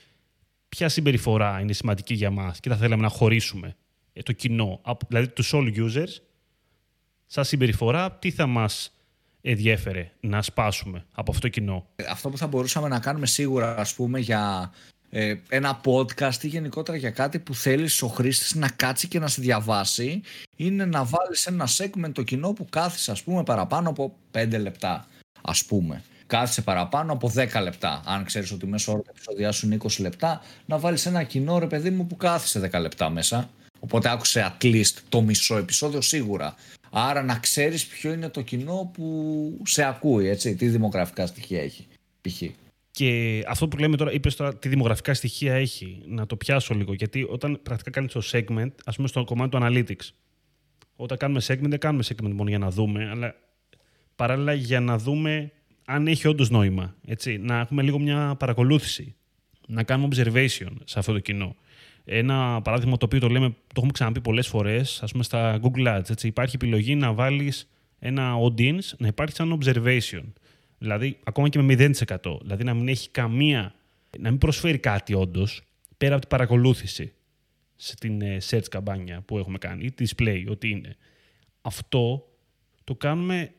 Ποια 0.69 0.89
συμπεριφορά 0.89 1.61
είναι 1.61 1.73
σημαντική 1.73 2.15
για 2.15 2.31
μας 2.31 2.61
και 2.61 2.69
θα 2.69 2.77
θέλαμε 2.77 3.03
να 3.03 3.09
χωρίσουμε 3.09 3.77
ε, 4.13 4.23
το 4.23 4.33
κοινό, 4.33 4.81
δηλαδή 5.09 5.29
τους 5.29 5.53
all 5.55 5.75
users, 5.77 6.21
σαν 7.27 7.45
συμπεριφορά, 7.45 8.13
τι 8.13 8.31
θα 8.31 8.47
μας 8.47 8.97
ενδιέφερε 9.43 10.11
να 10.21 10.43
σπάσουμε 10.43 11.05
από 11.13 11.31
αυτό 11.31 11.43
το 11.43 11.49
κοινό. 11.49 11.87
Αυτό 12.09 12.29
που 12.29 12.39
θα 12.39 12.47
μπορούσαμε 12.47 12.89
να 12.89 12.99
κάνουμε 12.99 13.27
σίγουρα, 13.27 13.77
ας 13.77 13.95
πούμε, 13.95 14.19
για 14.19 14.73
ε, 15.11 15.35
ένα 15.49 15.81
podcast 15.85 16.43
ή 16.43 16.47
γενικότερα 16.47 16.99
για 16.99 17.11
κάτι 17.11 17.39
που 17.39 17.55
θέλεις 17.55 18.03
ο 18.03 18.07
χρήστης 18.07 18.55
να 18.55 18.69
κάτσει 18.69 19.09
και 19.09 19.19
να 19.19 19.27
σε 19.27 19.41
διαβάσει 19.41 20.21
είναι 20.57 20.85
να 20.85 21.05
βάλεις 21.05 21.47
ένα 21.47 21.69
segment 21.77 22.13
το 22.13 22.23
κοινό 22.23 22.53
που 22.53 22.67
κάθισε 22.71 23.11
ας 23.11 23.23
πούμε 23.23 23.43
παραπάνω 23.43 23.89
από 23.89 24.17
5 24.33 24.59
λεπτά 24.61 25.07
ας 25.43 25.65
πούμε. 25.65 26.03
Κάθισε 26.27 26.63
παραπάνω 26.63 27.13
από 27.13 27.33
10 27.35 27.63
λεπτά. 27.63 28.03
Αν 28.05 28.25
ξέρεις 28.25 28.53
ότι 28.53 28.67
μέσω 28.67 28.93
όρο 28.93 29.03
τα 29.03 29.11
επεισόδια 29.15 29.53
σου 29.53 29.67
είναι 29.67 29.77
20 29.83 29.89
λεπτά 29.99 30.41
να 30.67 30.79
βάλεις 30.79 31.07
ένα 31.07 31.23
κοινό 31.23 31.59
ρε 31.59 31.67
παιδί 31.67 31.91
μου 31.91 32.07
που 32.07 32.17
κάθισε 32.17 32.71
10 32.73 32.81
λεπτά 32.81 33.11
μέσα. 33.11 33.51
Οπότε 33.81 34.11
άκουσε 34.11 34.55
at 34.61 34.65
least 34.65 34.95
το 35.09 35.23
μισό 35.23 35.57
επεισόδιο 35.57 36.01
σίγουρα 36.01 36.55
άρα 36.93 37.23
να 37.23 37.39
ξέρεις 37.39 37.87
ποιο 37.87 38.13
είναι 38.13 38.29
το 38.29 38.43
κοινό 38.43 38.91
που 38.95 39.61
σε 39.65 39.85
ακούει 39.85 40.29
έτσι, 40.29 40.57
τι 40.57 40.69
δημογραφικά 40.69 41.27
στοιχεία 41.27 41.63
έχει 41.63 41.87
π.χ. 42.21 42.43
Και 42.91 43.43
αυτό 43.49 43.69
που 43.69 43.77
λέμε 43.77 43.97
τώρα, 43.97 44.13
είπες 44.13 44.37
τώρα 44.37 44.57
τι 44.57 44.69
δημογραφικά 44.69 45.15
στοιχεία 45.15 45.55
έχει, 45.55 46.03
να 46.07 46.27
το 46.27 46.37
πιάσω 46.37 46.75
λίγο. 46.75 46.95
Γιατί 46.95 47.27
όταν 47.29 47.61
πρακτικά 47.63 47.91
κάνεις 47.91 48.13
το 48.13 48.23
segment, 48.33 48.71
ας 48.85 48.97
πούμε 48.97 49.09
στο 49.09 49.25
κομμάτι 49.25 49.51
του 49.51 49.59
analytics, 49.63 50.11
όταν 50.97 51.19
κάνουμε 51.19 51.41
segment, 51.47 51.69
δεν 51.69 51.79
κάνουμε 51.79 52.05
segment 52.09 52.33
μόνο 52.33 52.49
για 52.49 52.59
να 52.59 52.71
δούμε, 52.71 53.09
αλλά 53.09 53.35
παράλληλα 54.17 54.53
για 54.53 54.81
να 54.81 54.99
δούμε 54.99 55.53
αν 55.85 56.07
έχει 56.07 56.29
όντως 56.29 56.51
νόημα. 56.51 56.95
Έτσι, 57.07 57.39
να 57.39 57.61
έχουμε 57.61 57.83
λίγο 57.83 57.99
μια 57.99 58.35
παρακολούθηση. 58.39 59.15
Να 59.67 59.83
κάνουμε 59.83 60.17
observation 60.17 60.73
σε 60.85 60.99
αυτό 60.99 61.13
το 61.13 61.19
κοινό. 61.19 61.57
Ένα 62.05 62.61
παράδειγμα 62.63 62.97
το 62.97 63.05
οποίο 63.05 63.21
το 63.21 63.29
λέμε, 63.29 63.49
το 63.49 63.75
έχουμε 63.77 63.93
ξαναπεί 63.93 64.21
πολλές 64.21 64.47
φορές, 64.47 65.03
ας 65.03 65.13
πούμε 65.13 65.25
στα 65.25 65.61
Google 65.63 65.99
Ads. 65.99 66.11
Έτσι, 66.11 66.27
υπάρχει 66.27 66.55
επιλογή 66.55 66.95
να 66.95 67.13
βάλεις 67.13 67.69
ένα 67.99 68.35
audience, 68.35 68.97
να 68.99 69.07
υπάρχει 69.07 69.35
σαν 69.35 69.59
observation. 69.61 70.23
Δηλαδή, 70.79 71.19
ακόμα 71.25 71.49
και 71.49 71.63
με 71.63 71.75
0%. 71.75 72.41
Δηλαδή, 72.41 72.65
να 72.65 72.75
μην 72.75 72.89
έχει 72.89 73.11
καμία. 73.11 73.75
να 74.19 74.31
μην 74.31 74.39
προσφέρει 74.39 74.79
κάτι 74.79 75.15
όντως 75.15 75.63
πέρα 75.99 76.13
από 76.13 76.21
την 76.21 76.31
παρακολούθηση 76.31 77.13
στην 77.77 78.21
ε, 78.21 78.37
search 78.51 78.69
καμπάνια 78.71 79.21
που 79.21 79.39
έχουμε 79.39 79.59
κάνει 79.59 79.85
ή 79.85 79.95
display, 79.99 80.45
ό,τι 80.49 80.69
είναι. 80.71 80.97
Αυτό 81.63 82.29
το 82.85 82.95
κάνουμε 82.95 83.53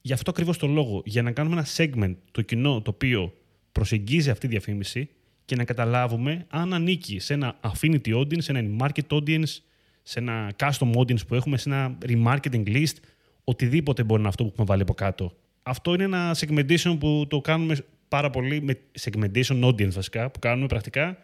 για 0.00 0.14
αυτό 0.14 0.30
ακριβώς 0.30 0.58
το 0.58 0.66
λόγο. 0.66 1.02
Για 1.04 1.22
να 1.22 1.32
κάνουμε 1.32 1.56
ένα 1.56 1.66
segment 1.76 2.16
το 2.30 2.42
κοινό 2.42 2.82
το 2.82 2.90
οποίο 2.90 3.34
προσεγγίζει 3.72 4.30
αυτή 4.30 4.46
τη 4.46 4.52
διαφήμιση 4.52 5.08
και 5.52 5.58
να 5.58 5.64
καταλάβουμε 5.64 6.46
αν 6.48 6.74
ανήκει 6.74 7.18
σε 7.18 7.34
ένα 7.34 7.60
affinity 7.60 8.14
audience, 8.14 8.42
σε 8.42 8.52
ένα 8.52 8.86
market 8.86 9.16
audience, 9.16 9.56
σε 10.02 10.18
ένα 10.18 10.52
custom 10.56 10.92
audience 10.96 11.26
που 11.26 11.34
έχουμε, 11.34 11.56
σε 11.56 11.68
ένα 11.68 11.98
remarketing 12.06 12.66
list, 12.66 12.96
οτιδήποτε 13.44 14.02
μπορεί 14.02 14.14
να 14.14 14.18
είναι 14.18 14.28
αυτό 14.28 14.44
που 14.44 14.50
έχουμε 14.52 14.66
βάλει 14.66 14.82
από 14.82 14.94
κάτω 14.94 15.32
αυτό 15.62 15.94
είναι 15.94 16.02
ένα 16.02 16.36
segmentation 16.36 16.96
που 16.98 17.26
το 17.28 17.40
κάνουμε 17.40 17.76
πάρα 18.08 18.30
πολύ 18.30 18.62
με 18.62 18.78
segmentation 19.00 19.64
audience 19.64 19.92
βασικά, 19.92 20.30
που 20.30 20.38
κάνουμε 20.38 20.66
πρακτικά 20.66 21.18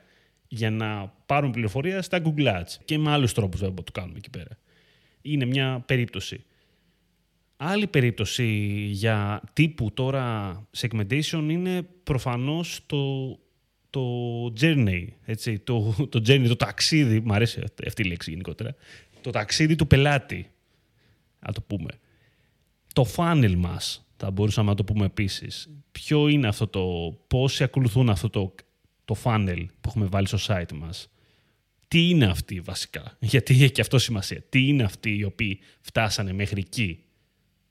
για 0.49 0.71
να 0.71 1.13
πάρουμε 1.27 1.53
πληροφορία 1.53 2.03
στα 2.03 2.23
Google 2.25 2.47
Ads 2.47 2.77
και 2.85 2.99
με 2.99 3.11
άλλους 3.11 3.33
τρόπους 3.33 3.61
βέβαια 3.61 3.75
που 3.75 3.83
το 3.83 3.93
κάνουμε 3.93 4.19
εκεί 4.19 4.31
πέρα. 4.31 4.59
Είναι 5.23 5.45
μια 5.45 5.83
περίπτωση. 5.87 6.45
Άλλη 7.57 7.87
περίπτωση 7.87 8.47
για 8.91 9.43
τύπου 9.53 9.93
τώρα 9.93 10.57
segmentation 10.79 11.47
είναι 11.49 11.83
προφανώς 12.03 12.81
το, 12.87 12.99
το 13.99 14.53
journey, 14.61 15.05
έτσι, 15.25 15.59
το, 15.59 15.95
το 16.09 16.23
journey, 16.27 16.45
το 16.49 16.57
ταξίδι, 16.57 17.21
μου 17.21 17.33
αρέσει 17.33 17.63
αυτή 17.87 18.03
η 18.03 18.05
λέξη 18.05 18.31
γενικότερα, 18.31 18.75
το 19.21 19.31
ταξίδι 19.31 19.77
του 19.77 19.87
πελάτη, 19.87 20.51
να 21.47 21.53
το 21.53 21.61
πούμε. 21.61 21.91
Το 22.93 23.07
funnel 23.17 23.55
μας, 23.57 24.07
θα 24.17 24.31
μπορούσαμε 24.31 24.69
να 24.69 24.77
το 24.77 24.85
πούμε 24.85 25.05
επίσης. 25.05 25.69
Ποιο 25.93 26.29
είναι 26.29 26.49
αυτό 26.49 26.67
το, 26.67 27.17
πόσοι 27.27 27.63
ακολουθούν 27.63 28.11
αυτό 28.11 28.31
το, 28.31 28.55
το 29.05 29.17
funnel 29.23 29.67
που 29.81 29.89
έχουμε 29.89 30.07
βάλει 30.07 30.27
στο 30.27 30.39
site 30.47 30.73
μας. 30.73 31.11
Τι 31.89 32.09
είναι 32.09 32.25
αυτοί 32.25 32.61
βασικά, 32.61 33.17
γιατί 33.21 33.55
έχει 33.55 33.71
και 33.71 33.81
αυτό 33.81 33.99
σημασία. 33.99 34.43
Τι 34.49 34.69
είναι 34.69 34.83
αυτοί 34.83 35.17
οι 35.17 35.25
οποίοι 35.25 35.61
φτάσανε 35.81 36.33
μέχρι 36.33 36.61
εκεί. 36.61 37.05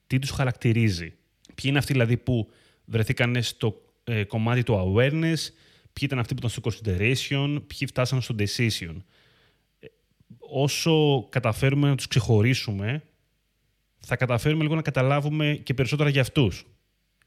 Τι 0.07 0.19
τους 0.19 0.29
χαρακτηρίζει. 0.29 1.13
Ποιοι 1.45 1.63
είναι 1.63 1.77
αυτοί 1.77 1.91
δηλαδή 1.91 2.17
που 2.17 2.49
βρεθήκαν 2.85 3.43
στο 3.43 3.81
ε, 4.03 4.23
κομμάτι 4.23 4.63
του 4.63 4.93
awareness, 4.95 5.37
ποιοι 5.97 6.07
ήταν 6.11 6.19
αυτοί 6.19 6.33
που 6.33 6.47
ήταν 6.47 6.49
στο 6.49 6.61
consideration, 6.63 7.61
ποιοι 7.67 7.87
φτάσανε 7.87 8.21
στο 8.21 8.35
decision. 8.37 8.95
Ε, 9.79 9.87
όσο 10.39 11.27
καταφέρουμε 11.29 11.87
να 11.89 11.95
τους 11.95 12.07
ξεχωρίσουμε, 12.07 13.03
θα 13.99 14.15
καταφέρουμε 14.15 14.63
λίγο 14.63 14.75
να 14.75 14.81
καταλάβουμε 14.81 15.59
και 15.63 15.73
περισσότερα 15.73 16.09
για 16.09 16.21
αυτούς, 16.21 16.65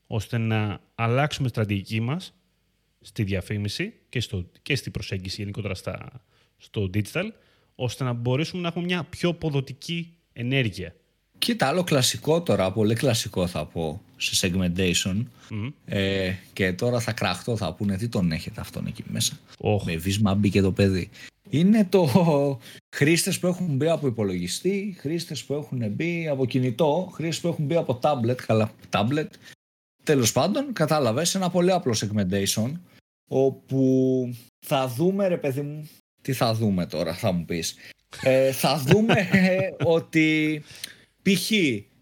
ώστε 0.07 0.39
να 0.39 0.81
αλλάξουμε 0.95 1.49
στρατηγική 1.49 2.00
μας 2.00 2.35
στη 3.00 3.23
διαφήμιση 3.23 3.93
και, 4.09 4.21
στο, 4.21 4.50
και 4.62 4.77
στη 4.77 4.91
προσέγγιση 4.91 5.41
γενικότερα 5.41 5.75
στα, 5.75 6.25
στο 6.57 6.91
digital, 6.95 7.29
ώστε 7.75 8.05
να 8.05 8.12
μπορέσουμε 8.12 8.62
να 8.62 8.69
έχουμε 8.69 8.85
μια 8.85 9.05
πιο 9.05 9.35
ποδοτική 9.35 10.17
ενέργεια. 10.33 10.95
Κοίτα, 11.40 11.66
άλλο 11.66 11.85
κλασικό 11.85 12.42
τώρα, 12.42 12.73
πολύ 12.73 12.94
κλασικό 12.94 13.47
θα 13.47 13.64
πω, 13.64 14.00
σε 14.16 14.49
segmentation. 14.49 15.25
Ε, 15.85 16.32
και 16.52 16.73
τώρα 16.73 17.00
θα 17.00 17.12
κραχτώ, 17.12 17.56
θα 17.56 17.73
πούνε 17.73 17.97
τι 17.97 18.09
τον 18.09 18.32
έχετε 18.32 18.61
αυτόν 18.61 18.87
εκεί 18.87 19.04
μέσα; 19.09 19.38
Oh. 19.62 19.82
Με 19.85 19.97
βίσμα 19.97 20.35
μπήκε 20.35 20.61
το 20.61 20.73
παιδί 20.73 21.11
είναι 21.50 21.85
το 21.85 22.09
χρήστες 22.97 23.38
που 23.38 23.47
έχουν 23.47 23.76
μπει 23.76 23.88
από 23.88 24.06
υπολογιστή, 24.06 24.97
χρήστες 24.99 25.44
που 25.44 25.54
έχουν 25.54 25.90
μπει 25.90 26.28
από 26.28 26.47
κινητό, 26.47 27.11
χρήστες 27.12 27.40
που 27.40 27.49
έχουν 27.49 27.64
μπει 27.64 27.76
από 27.76 27.99
tablet, 28.02 28.37
καλά 28.47 28.73
tablet. 28.90 29.28
Τέλος 30.02 30.32
πάντων, 30.32 30.73
κατάλαβες, 30.73 31.35
ένα 31.35 31.50
πολύ 31.50 31.73
απλό 31.73 31.94
segmentation, 32.00 32.73
όπου 33.28 34.35
θα 34.66 34.88
δούμε, 34.88 35.28
ρε 35.28 35.37
παιδί 35.37 35.61
μου, 35.61 35.88
τι 36.23 36.32
θα 36.32 36.54
δούμε 36.54 36.87
τώρα, 36.87 37.14
θα 37.14 37.32
μου 37.32 37.44
πεις. 37.44 37.75
Ε, 38.23 38.52
θα 38.52 38.78
δούμε 38.87 39.28
ότι, 39.97 40.62
π.χ. 41.23 41.50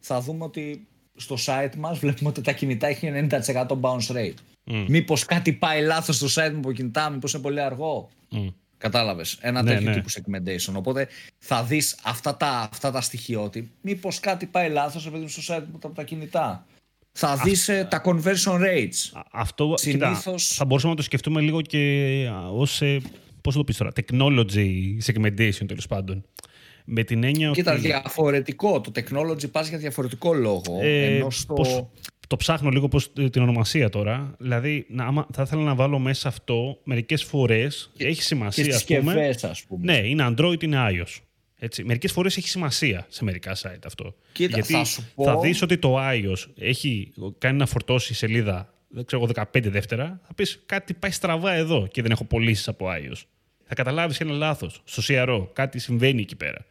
θα 0.01 0.21
δούμε 0.21 0.45
ότι 0.45 0.87
στο 1.17 1.37
site 1.47 1.75
μας 1.77 1.99
βλέπουμε 1.99 2.29
ότι 2.29 2.41
τα 2.41 2.53
κινητά 2.53 2.87
έχει 2.87 3.29
90% 3.31 3.67
bounce 3.81 4.07
rate. 4.09 4.35
Mm. 4.71 4.85
Μήπως 4.89 5.25
κάτι 5.25 5.53
πάει 5.53 5.83
λάθος 5.83 6.17
στο 6.17 6.27
site 6.27 6.53
μου 6.53 6.59
από 6.59 6.73
κινητά, 6.73 7.11
μήπως 7.11 7.33
είναι 7.33 7.43
πολύ 7.43 7.61
αργό. 7.61 8.09
Mm. 8.33 8.53
Κατάλαβες. 8.79 9.39
Ένα 9.41 9.63
ναι, 9.63 9.71
τέτοιο 9.71 9.89
ναι. 9.89 9.95
τύπου 9.95 10.11
segmentation. 10.11 10.73
Οπότε 10.75 11.09
θα 11.39 11.63
δεις 11.65 11.99
αυτά 12.03 12.37
τα, 12.37 12.69
αυτά 12.73 12.91
τα 12.91 13.01
στοιχειώτη. 13.01 13.71
Μήπως 13.81 14.21
κάτι 14.21 14.47
πάει 14.47 14.71
λάθος 14.71 15.07
επειδή 15.07 15.29
στο 15.29 15.55
site 15.55 15.65
από 15.75 15.89
τα 15.89 16.03
κινητά. 16.03 16.67
Θα 17.13 17.37
δεις 17.37 17.69
ε, 17.69 17.87
τα 17.91 18.03
conversion 18.05 18.61
rates. 18.61 19.21
Αυτό 19.31 19.75
Συνήθως... 19.77 20.55
θα 20.55 20.65
μπορούσαμε 20.65 20.93
να 20.93 20.99
το 20.99 21.05
σκεφτούμε 21.05 21.41
λίγο 21.41 21.61
και 21.61 22.31
ως. 22.53 22.83
Ε, 22.83 23.01
Πώς 23.43 23.55
το 23.55 23.65
πεις 23.65 23.77
τώρα, 23.77 23.91
technology 23.95 24.99
segmentation 25.05 25.67
τέλος 25.67 25.87
πάντων. 25.87 26.25
Με 26.91 27.03
την 27.03 27.25
έννοια 27.25 27.51
Κοίτα, 27.51 27.73
ότι... 27.73 27.81
διαφορετικό. 27.81 28.81
Το 28.81 28.93
technology 28.95 29.51
πας 29.51 29.69
για 29.69 29.79
διαφορετικό 29.79 30.35
λόγο. 30.35 30.79
Ε, 30.81 31.17
ενώ 31.17 31.31
στο... 31.31 31.55
Πώς 31.55 31.87
το 32.27 32.37
ψάχνω 32.37 32.71
λίγο 32.71 32.89
πώς, 32.89 33.13
την 33.13 33.43
ονομασία 33.43 33.89
τώρα. 33.89 34.35
Δηλαδή, 34.39 34.87
να, 34.89 35.05
άμα, 35.05 35.27
θα 35.33 35.43
ήθελα 35.43 35.63
να 35.63 35.75
βάλω 35.75 35.99
μέσα 35.99 36.29
αυτό 36.29 36.79
μερικές 36.85 37.25
φορές. 37.25 37.91
Έχει 37.97 38.23
σημασία. 38.23 38.65
Και 38.65 38.73
στις 38.73 38.99
πούμε, 38.99 39.35
ας 39.43 39.65
πούμε. 39.69 39.93
Ναι, 39.93 40.09
είναι 40.09 40.27
Android, 40.31 40.63
είναι 40.63 40.77
iOS. 40.91 41.23
Έτσι. 41.59 41.85
Μερικές 41.85 42.13
φορές 42.13 42.37
έχει 42.37 42.49
σημασία 42.49 43.07
σε 43.09 43.25
μερικά 43.25 43.57
site 43.57 43.83
αυτό. 43.87 44.15
Κοίτα, 44.33 44.55
Γιατί 44.55 44.73
θα, 44.73 44.85
σου 44.85 45.05
πω... 45.15 45.25
θα 45.25 45.39
δεις 45.39 45.63
ότι 45.63 45.79
το 45.79 45.97
iOS 45.99 46.47
έχει 46.59 47.13
κάνει 47.39 47.59
να 47.59 47.67
φορτώσει 47.67 48.15
σελίδα 48.15 48.73
δεν 48.89 49.05
ξέρω, 49.05 49.29
15 49.35 49.43
δεύτερα, 49.53 50.21
θα 50.27 50.35
πεις 50.35 50.63
κάτι 50.67 50.95
πάει 50.95 51.11
στραβά 51.11 51.53
εδώ 51.53 51.87
και 51.91 52.03
δεν 52.03 52.11
έχω 52.11 52.25
πωλήσει 52.25 52.71
από 52.71 52.87
iOS. 52.89 53.23
Θα 53.65 53.75
καταλάβεις 53.75 54.21
ένα 54.21 54.33
λάθος 54.33 54.83
στο 54.85 55.03
CRO, 55.07 55.47
κάτι 55.53 55.79
συμβαίνει 55.79 56.21
εκεί 56.21 56.37
πέρα. 56.37 56.65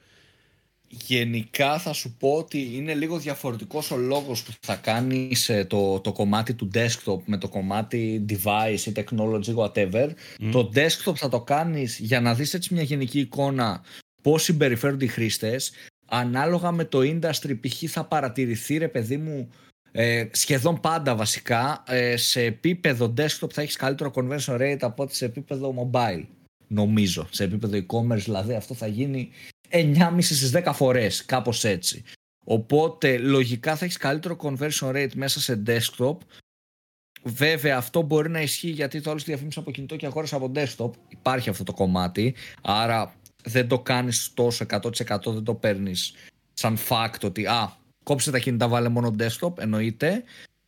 Γενικά 0.89 1.79
θα 1.79 1.94
σου 1.94 2.15
πω 2.20 2.34
ότι 2.34 2.70
είναι 2.74 2.94
λίγο 2.94 3.17
διαφορετικός 3.17 3.91
ο 3.91 3.98
λόγος 3.98 4.44
που 4.44 4.51
θα 4.60 4.75
κάνεις 4.75 5.50
ε, 5.50 5.65
το, 5.65 6.00
το 6.00 6.12
κομμάτι 6.12 6.53
του 6.53 6.70
desktop 6.74 7.20
με 7.25 7.38
το 7.38 7.50
κομμάτι 7.50 8.25
device 8.29 8.79
ή 8.86 8.91
technology 8.96 9.56
whatever. 9.56 10.10
Το 10.51 10.72
desktop 10.75 11.15
θα 11.15 11.29
το 11.29 11.41
κάνεις 11.41 12.00
για 12.00 12.22
να 12.22 12.34
δεις 12.34 12.53
έτσι 12.53 12.74
μια 12.74 12.84
γενική 12.84 13.20
εικόνα 13.20 13.84
πώς 14.22 14.44
συμπεριφέρονται 14.44 15.06
οι 15.06 15.08
χρήστες. 15.08 15.72
Ανάλογα 16.06 16.72
με 16.72 16.86
το 16.86 17.00
industry 17.01 17.60
π.χ. 17.62 17.91
θα 17.91 18.06
παρατηρηθεί 18.06 18.77
ρε 18.77 18.88
παιδί 18.88 19.17
μου 19.17 19.50
ε, 19.91 20.27
σχεδόν 20.32 20.79
πάντα 20.79 21.15
βασικά 21.15 21.84
ε, 21.88 22.17
σε 22.17 22.41
επίπεδο 22.41 23.13
desktop 23.17 23.51
θα 23.51 23.62
έχεις 23.62 23.75
καλύτερο 23.75 24.12
conversion 24.15 24.58
rate 24.60 24.77
από 24.82 25.03
ότι 25.03 25.15
σε 25.15 25.25
επίπεδο 25.25 25.91
mobile 25.94 26.24
νομίζω. 26.67 27.27
Σε 27.32 27.44
επίπεδο 27.44 27.77
e-commerce 27.77 28.17
δηλαδή 28.24 28.53
αυτό 28.53 28.74
θα 28.74 28.88
γίνει 28.88 29.29
9,5 29.69 30.17
στις 30.19 30.51
10 30.53 30.71
φορές, 30.74 31.25
κάπως 31.25 31.63
έτσι. 31.63 32.03
Οπότε 32.50 33.17
λογικά 33.17 33.75
θα 33.75 33.86
έχεις 33.86 33.97
καλύτερο 33.97 34.38
conversion 34.39 34.91
rate 34.91 35.13
μέσα 35.15 35.39
σε 35.39 35.63
desktop. 35.65 36.17
Βέβαια 37.24 37.77
αυτό 37.77 38.01
μπορεί 38.01 38.29
να 38.29 38.41
ισχύει 38.41 38.69
γιατί 38.69 39.01
το 39.01 39.09
άλλο 39.09 39.19
διαφήμιση 39.19 39.59
από 39.59 39.71
κινητό 39.71 39.95
και 39.95 40.05
αγόρασε 40.05 40.36
από 40.36 40.51
desktop. 40.55 40.91
Υπάρχει 41.07 41.50
αυτό 41.50 41.63
το 41.63 41.74
κομμάτι. 41.74 42.36
Άρα 42.62 43.15
δεν 43.43 43.67
το 43.67 43.79
κάνεις 43.79 44.33
τόσο 44.33 44.65
100% 44.69 44.89
δεν 45.25 45.43
το 45.43 45.55
παίρνεις 45.55 46.13
σαν 46.53 46.77
fact 46.89 47.24
ότι 47.24 47.45
α, 47.45 47.77
κόψε 48.03 48.31
τα 48.31 48.39
κινητά 48.39 48.67
βάλε 48.67 48.89
μόνο 48.89 49.15
desktop 49.19 49.57
εννοείται. 49.57 50.24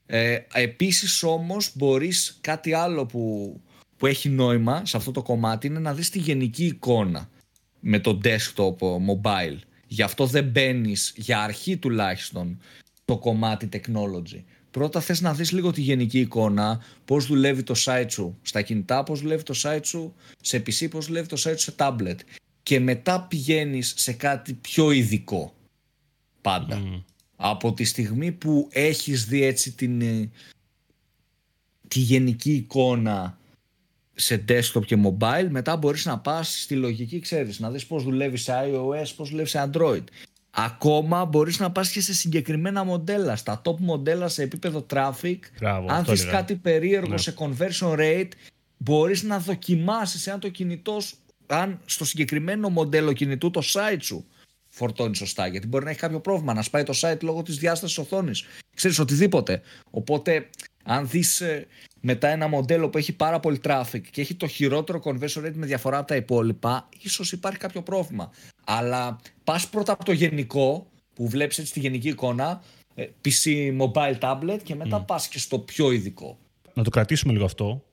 Ε, 0.06 0.40
επίσης 0.54 1.24
όμως 1.24 1.72
μπορείς 1.76 2.38
κάτι 2.42 2.74
άλλο 2.74 3.06
που, 3.06 3.56
που 3.98 4.06
έχει 4.06 4.30
νόημα 4.30 4.86
σε 4.86 4.98
αυτό 4.98 5.12
το 5.12 5.22
κομμάτι 5.22 5.68
είναι 5.68 5.80
να 5.80 5.94
δεις 5.94 6.10
τη 6.10 6.20
γενική 6.20 6.66
εικόνα 6.66 7.30
με 7.80 8.00
το 8.00 8.20
desktop 8.24 8.76
mobile. 8.80 9.58
Γι' 9.88 10.02
αυτό 10.02 10.26
δεν 10.26 10.44
μπαίνεις 10.44 11.14
για 11.16 11.42
αρχή 11.42 11.78
τουλάχιστον 11.78 12.60
το 13.06 13.18
κομμάτι 13.18 13.70
technology. 13.72 14.44
Πρώτα 14.72 15.00
θες 15.00 15.22
να 15.22 15.34
δεις 15.34 15.52
λίγο 15.52 15.72
τη 15.72 15.82
γενική 15.82 16.20
εικόνα, 16.20 16.84
πώς 17.06 17.26
δουλεύει 17.26 17.64
το 17.64 17.76
site 17.86 18.06
σου 18.10 18.38
στα 18.42 18.62
κινητά, 18.62 19.04
πώς 19.04 19.22
δουλεύει 19.22 19.44
το 19.44 19.60
site 19.64 19.84
σου 19.84 20.14
σε 20.42 20.58
PC, 20.58 20.90
πώς 20.90 21.06
δουλεύει 21.06 21.28
το 21.28 21.36
site 21.40 21.58
σου 21.58 21.64
σε 21.64 21.76
tablet. 21.78 22.16
Και 22.64 22.80
μετά 22.80 23.22
πηγαίνεις 23.22 23.94
σε 23.98 24.14
κάτι 24.14 24.54
πιο 24.54 24.92
ειδικό 24.92 25.54
πάντα. 26.42 27.04
Από 27.36 27.74
τη 27.74 27.84
στιγμή 27.84 28.32
που 28.32 28.68
έχεις 28.72 29.26
δει 29.26 29.44
έτσι 29.44 29.72
την, 29.72 30.02
ε, 30.02 30.30
τη 31.88 32.00
γενική 32.00 32.54
εικόνα 32.54 33.39
σε 34.20 34.44
desktop 34.48 34.86
και 34.86 34.98
mobile, 35.04 35.48
μετά 35.50 35.76
μπορείς 35.78 36.06
να 36.06 36.20
πας 36.20 36.62
στη 36.62 36.76
λογική, 36.76 37.20
ξέρεις, 37.20 37.60
να 37.60 37.70
δεις 37.70 37.86
πώς 37.86 38.04
δουλεύει 38.04 38.38
σε 38.38 38.54
iOS, 38.66 39.14
πώς 39.16 39.30
δουλεύει 39.30 39.50
σε 39.50 39.70
Android. 39.72 40.04
Ακόμα 40.52 41.26
μπορείς 41.26 41.60
να 41.60 41.72
πας 41.72 41.92
και 41.92 42.02
σε 42.02 42.14
συγκεκριμένα 42.14 42.84
μοντέλα, 42.84 43.36
στα 43.36 43.62
top 43.66 43.78
μοντέλα 43.78 44.28
σε 44.28 44.44
επίπεδο 44.44 44.86
traffic. 44.94 45.40
αν 45.88 46.06
θες 46.06 46.26
κάτι 46.26 46.56
περίεργο 46.56 47.12
ναι. 47.12 47.18
σε 47.18 47.34
conversion 47.38 47.98
rate, 47.98 48.30
μπορείς 48.78 49.24
να 49.24 49.40
δοκιμάσεις 49.40 50.28
αν 50.28 50.40
το 50.40 50.50
κινητός, 50.50 51.16
αν 51.48 51.80
στο 51.86 52.06
συγκεκριμένο 52.06 52.70
μοντέλο 52.70 53.14
κινητού 53.14 53.52
το 53.52 53.62
site 53.74 54.02
σου 54.02 54.26
φορτώνει 54.70 55.16
σωστά. 55.16 55.48
Γιατί 55.48 55.68
μπορεί 55.68 55.84
να 55.84 55.90
έχει 55.90 56.00
κάποιο 56.00 56.20
πρόβλημα, 56.20 56.54
να 56.54 56.62
σπάει 56.62 56.84
το 56.84 56.94
site 57.02 57.20
λόγω 57.22 57.44
της 57.44 57.58
διάστασης 57.58 57.98
οθόνης. 57.98 58.46
Ξέρεις 58.76 59.00
οτιδήποτε. 59.00 59.62
Οπότε, 59.90 60.50
αν 60.84 61.10
δεις 61.10 61.42
ε, 61.42 61.68
μετά 62.02 62.28
ένα 62.28 62.48
μοντέλο 62.48 62.90
που 62.90 62.98
έχει 62.98 63.14
πάρα 63.14 63.40
πολύ 63.40 63.60
traffic 63.64 64.02
και 64.12 64.22
έχει 64.22 64.36
το 64.36 64.48
χειρότερο 64.48 65.02
conversion 65.04 65.46
rate 65.46 65.54
με 65.54 65.66
διαφορά 65.66 65.98
από 65.98 66.08
τα 66.08 66.16
υπόλοιπα, 66.16 66.90
ίσως 67.02 67.32
υπάρχει 67.32 67.58
κάποιο 67.58 67.82
πρόβλημα. 67.82 68.32
Αλλά 68.64 69.20
πας 69.44 69.70
πρώτα 69.70 69.92
από 69.92 70.06
το 70.06 70.12
γενικό, 70.12 70.88
που 71.14 71.30
βλέπεις 71.30 71.58
έτσι 71.58 71.74
τη 71.74 71.80
γενική 71.80 72.08
εικόνα, 72.08 72.62
ε, 72.96 73.06
PC, 73.26 73.72
mobile, 73.80 74.18
tablet 74.20 74.60
και 74.64 74.76
μετά 74.76 75.02
mm. 75.04 75.08
πας 75.08 75.28
και 75.28 75.40
στο 75.40 75.60
πιο 75.60 75.92
ειδικό. 75.92 76.38
Να 76.74 76.84
το 76.84 76.90
κρατήσουμε 76.90 77.34
λίγο 77.34 77.46
αυτό. 77.46 77.84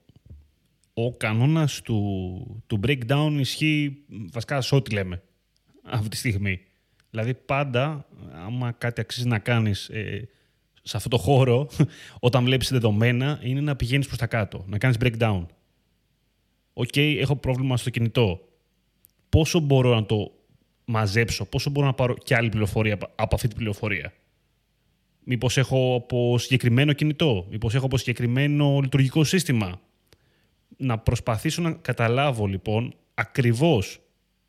Ο 0.95 1.13
κανόνας 1.13 1.81
του, 1.81 2.63
του 2.67 2.81
breakdown 2.87 3.37
ισχύει 3.39 4.05
βασικά 4.33 4.61
σε 4.61 4.75
ό,τι 4.75 4.91
λέμε 4.91 5.23
αυτή 5.83 6.09
τη 6.09 6.17
στιγμή. 6.17 6.61
Δηλαδή 7.11 7.35
πάντα, 7.35 8.07
άμα 8.33 8.73
κάτι 8.73 9.01
αξίζει 9.01 9.27
να 9.27 9.39
κάνεις 9.39 9.89
ε, 9.89 10.29
σε 10.87 10.97
αυτό 10.97 11.09
το 11.09 11.19
χώρο, 11.19 11.69
όταν 12.29 12.45
βλέπεις 12.45 12.71
δεδομένα, 12.71 13.41
είναι 13.43 13.61
να 13.61 13.77
πηγαίνεις 13.77 14.07
προς 14.07 14.19
τα 14.19 14.27
κάτω, 14.27 14.65
να 14.67 14.79
κάνεις 14.79 14.97
breakdown. 15.01 15.47
OK, 16.73 16.89
okay, 16.95 17.17
έχω 17.19 17.37
πρόβλημα 17.37 17.77
στο 17.77 17.91
κινητό. 17.91 18.41
Πόσο 19.29 19.61
μπορώ 19.61 19.95
να 19.95 20.07
το 20.07 20.33
μαζέψω, 20.85 21.45
πόσο 21.45 21.71
μπορώ 21.71 21.87
να 21.87 21.93
πάρω 21.93 22.15
και 22.15 22.35
άλλη 22.35 22.49
πληροφορία 22.49 22.99
από 23.15 23.35
αυτή 23.35 23.49
την 23.49 23.57
πληροφορία; 23.57 24.13
Μήπως 25.25 25.57
έχω 25.57 25.95
από 25.95 26.39
συγκεκριμένο 26.39 26.93
κινητό, 26.93 27.47
μήπως 27.51 27.75
έχω 27.75 27.87
από 27.87 27.97
συγκεκριμένο 27.97 28.81
λειτουργικό 28.81 29.25
σύστημα; 29.25 29.81
Να 30.77 30.99
προσπαθήσω 30.99 31.63
να 31.63 31.73
καταλάβω 31.73 32.47
λοιπόν 32.47 32.95
ακριβώς 33.15 34.01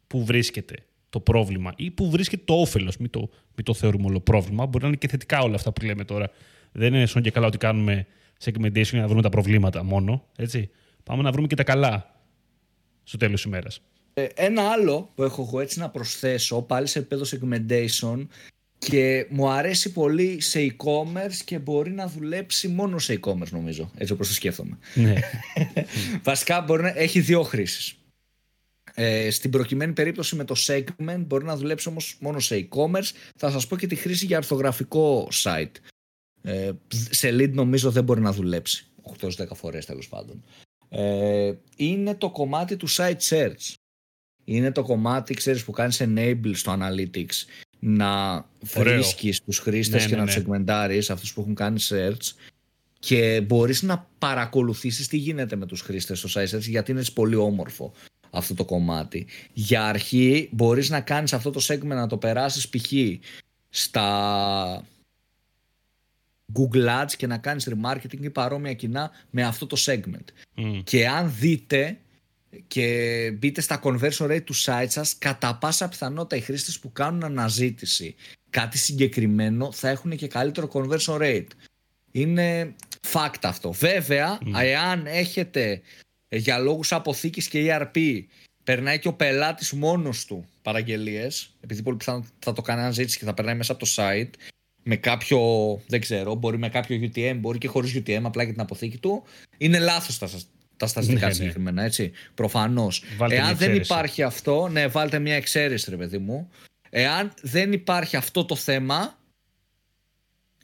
που 0.07 0.25
βρίσκεται 0.25 0.75
το 1.17 1.31
πρόβλημα 1.31 1.73
ή 1.75 1.91
που 1.91 2.09
βρίσκεται 2.09 2.43
το 2.45 2.53
όφελος. 2.53 2.97
Μην 2.97 3.09
το, 3.09 3.19
μην 3.55 3.65
το 3.65 3.73
θεωρούμε 3.73 4.05
όλο 4.07 4.19
πρόβλημα. 4.19 4.65
Μπορεί 4.65 4.83
να 4.83 4.87
είναι 4.87 4.97
και 4.97 5.07
θετικά 5.07 5.39
όλα 5.39 5.55
αυτά 5.55 5.71
που 5.71 5.85
λέμε 5.85 6.03
τώρα. 6.03 6.29
Δεν 6.71 6.93
είναι 6.93 7.05
σαν 7.05 7.21
και 7.21 7.31
καλά 7.31 7.47
ότι 7.47 7.57
κάνουμε 7.57 8.05
segmentation 8.43 8.89
για 8.91 9.01
να 9.01 9.07
βρούμε 9.07 9.21
τα 9.21 9.29
προβλήματα 9.29 9.83
μόνο. 9.83 10.25
Έτσι. 10.37 10.69
Πάμε 11.03 11.23
να 11.23 11.31
βρούμε 11.31 11.47
και 11.47 11.55
τα 11.55 11.63
καλά 11.63 12.15
στο 13.03 13.17
τέλος 13.17 13.41
της 13.41 13.43
ημέρας. 13.43 13.81
Ε, 14.13 14.27
ένα 14.35 14.69
άλλο 14.69 15.11
που 15.15 15.23
έχω 15.23 15.45
εγώ 15.47 15.59
έτσι 15.59 15.79
να 15.79 15.89
προσθέσω 15.89 16.61
πάλι 16.61 16.87
σε 16.87 16.99
επίπεδο 16.99 17.23
segmentation 17.25 18.27
και 18.77 19.27
μου 19.29 19.49
αρέσει 19.49 19.91
πολύ 19.91 20.41
σε 20.41 20.59
e-commerce 20.59 21.41
και 21.45 21.59
μπορεί 21.59 21.91
να 21.91 22.07
δουλέψει 22.07 22.67
μόνο 22.67 22.99
σε 22.99 23.19
e-commerce 23.19 23.49
νομίζω, 23.51 23.91
έτσι 23.97 24.13
όπως 24.13 24.27
το 24.27 24.33
σκέφτομαι. 24.33 24.77
Ναι. 24.93 25.13
Βασικά 26.23 26.61
μπορεί 26.61 26.81
να 26.81 26.93
έχει 26.95 27.19
δύο 27.19 27.43
χρήσεις. 27.43 27.95
Ε, 28.99 29.29
στην 29.31 29.51
προκειμένη 29.51 29.93
περίπτωση 29.93 30.35
με 30.35 30.43
το 30.43 30.55
segment 30.57 31.23
μπορεί 31.27 31.45
να 31.45 31.55
δουλέψει 31.55 31.89
όμως 31.89 32.17
μόνο 32.19 32.39
σε 32.39 32.67
e-commerce. 32.69 33.11
Θα 33.35 33.51
σας 33.51 33.67
πω 33.67 33.77
και 33.77 33.87
τη 33.87 33.95
χρήση 33.95 34.25
για 34.25 34.37
αρθογραφικό 34.37 35.27
site. 35.43 35.71
Ε, 36.41 36.71
σε 37.09 37.29
lead 37.29 37.51
νομίζω 37.51 37.91
δεν 37.91 38.03
μπορεί 38.03 38.21
να 38.21 38.31
δουλέψει 38.31 38.85
8-10 39.19 39.29
φορές 39.53 39.85
τέλος 39.85 40.07
πάντων. 40.07 40.43
Ε, 40.89 41.53
είναι 41.75 42.15
το 42.15 42.29
κομμάτι 42.29 42.77
του 42.77 42.89
site 42.89 43.19
search. 43.29 43.73
Είναι 44.43 44.71
το 44.71 44.83
κομμάτι, 44.83 45.33
ξέρεις, 45.33 45.63
που 45.63 45.71
κάνεις 45.71 46.01
enable 46.03 46.51
στο 46.53 46.77
analytics 46.79 47.45
να 47.79 48.45
βρίσκεις 48.61 49.41
τους 49.43 49.59
χρήστες 49.59 50.01
ναι, 50.01 50.09
και 50.09 50.15
ναι, 50.15 50.21
να 50.21 50.25
ναι. 50.25 50.33
τους 50.33 50.43
segmentάρεις 50.43 51.09
αυτούς 51.09 51.33
που 51.33 51.41
έχουν 51.41 51.55
κάνει 51.55 51.79
search 51.89 52.31
και 52.99 53.41
μπορείς 53.41 53.81
να 53.81 54.09
παρακολουθήσεις 54.17 55.07
τι 55.07 55.17
γίνεται 55.17 55.55
με 55.55 55.65
τους 55.65 55.81
χρήστες 55.81 56.19
στο 56.19 56.41
site 56.41 56.55
search 56.55 56.61
γιατί 56.61 56.91
είναι 56.91 57.03
πολύ 57.13 57.35
όμορφο 57.35 57.93
αυτό 58.37 58.53
το 58.53 58.65
κομμάτι. 58.65 59.27
Για 59.53 59.85
αρχή 59.85 60.49
μπορείς 60.51 60.89
να 60.89 61.01
κάνεις 61.01 61.33
αυτό 61.33 61.51
το 61.51 61.65
segment 61.67 61.85
να 61.85 62.07
το 62.07 62.17
περάσεις 62.17 62.69
π.χ. 62.69 62.91
στα 63.69 64.85
Google 66.53 67.03
Ads 67.03 67.11
και 67.17 67.27
να 67.27 67.37
κάνεις 67.37 67.69
remarketing 67.69 68.19
ή 68.21 68.29
παρόμοια 68.29 68.73
κοινά 68.73 69.11
με 69.29 69.43
αυτό 69.43 69.67
το 69.67 69.77
segment. 69.85 70.25
Και 70.83 71.07
αν 71.07 71.33
δείτε 71.39 71.97
και 72.67 73.31
μπείτε 73.37 73.61
στα 73.61 73.79
conversion 73.83 74.25
rate 74.25 74.43
του 74.43 74.55
site 74.55 74.87
σας, 74.87 75.17
κατά 75.17 75.55
πάσα 75.55 75.89
πιθανότητα 75.89 76.35
οι 76.35 76.41
χρήστες 76.41 76.79
που 76.79 76.91
κάνουν 76.91 77.23
αναζήτηση 77.23 78.15
κάτι 78.49 78.77
συγκεκριμένο 78.77 79.71
θα 79.71 79.89
έχουν 79.89 80.15
και 80.15 80.27
καλύτερο 80.27 80.69
conversion 80.73 81.17
rate. 81.21 81.47
Είναι 82.11 82.75
fact 83.11 83.41
αυτό. 83.43 83.71
Βέβαια, 83.71 84.39
εάν 84.55 85.05
έχετε 85.05 85.71
ε, 85.71 85.81
για 86.29 86.57
λόγους 86.57 86.91
αποθήκης 86.91 87.47
και 87.47 87.65
ERP 87.69 88.23
περνάει 88.63 88.99
και 88.99 89.07
ο 89.07 89.13
πελάτης 89.13 89.71
μόνος 89.71 90.25
του 90.25 90.45
παραγγελίες 90.61 91.55
επειδή 91.59 91.81
πολύ 91.81 91.97
πιθανό 91.97 92.25
θα 92.39 92.53
το 92.53 92.61
κάνει 92.61 92.81
αναζήτηση 92.81 93.17
και 93.17 93.25
θα 93.25 93.33
περνάει 93.33 93.55
μέσα 93.55 93.71
από 93.71 93.85
το 93.85 93.91
site 93.95 94.29
με 94.89 94.95
κάποιο, 94.95 95.39
δεν 95.87 96.01
ξέρω, 96.01 96.35
μπορεί 96.35 96.57
με 96.57 96.69
κάποιο 96.69 96.99
UTM, 97.01 97.35
μπορεί 97.39 97.57
και 97.57 97.67
χωρίς 97.67 97.95
UTM, 97.95 98.21
απλά 98.23 98.43
για 98.43 98.51
την 98.51 98.61
αποθήκη 98.61 98.97
του. 98.97 99.23
Είναι 99.57 99.79
λάθος 99.79 100.17
τα, 100.17 100.29
τα 100.77 100.87
στατιστικά 100.87 101.21
ναι, 101.21 101.27
ναι. 101.27 101.33
συγκεκριμένα, 101.33 101.83
έτσι. 101.83 102.11
Προφανώς. 102.33 103.03
Εάν 103.29 103.57
δεν 103.57 103.75
υπάρχει 103.75 104.23
αυτό, 104.23 104.67
ναι, 104.67 104.87
βάλτε 104.87 105.19
μια 105.19 105.35
εξαίρεση, 105.35 105.89
ρε 105.89 105.97
παιδί 105.97 106.17
μου. 106.17 106.49
Εάν 106.89 107.33
δεν 107.41 107.73
υπάρχει 107.73 108.15
αυτό 108.15 108.45
το 108.45 108.55
θέμα, 108.55 109.16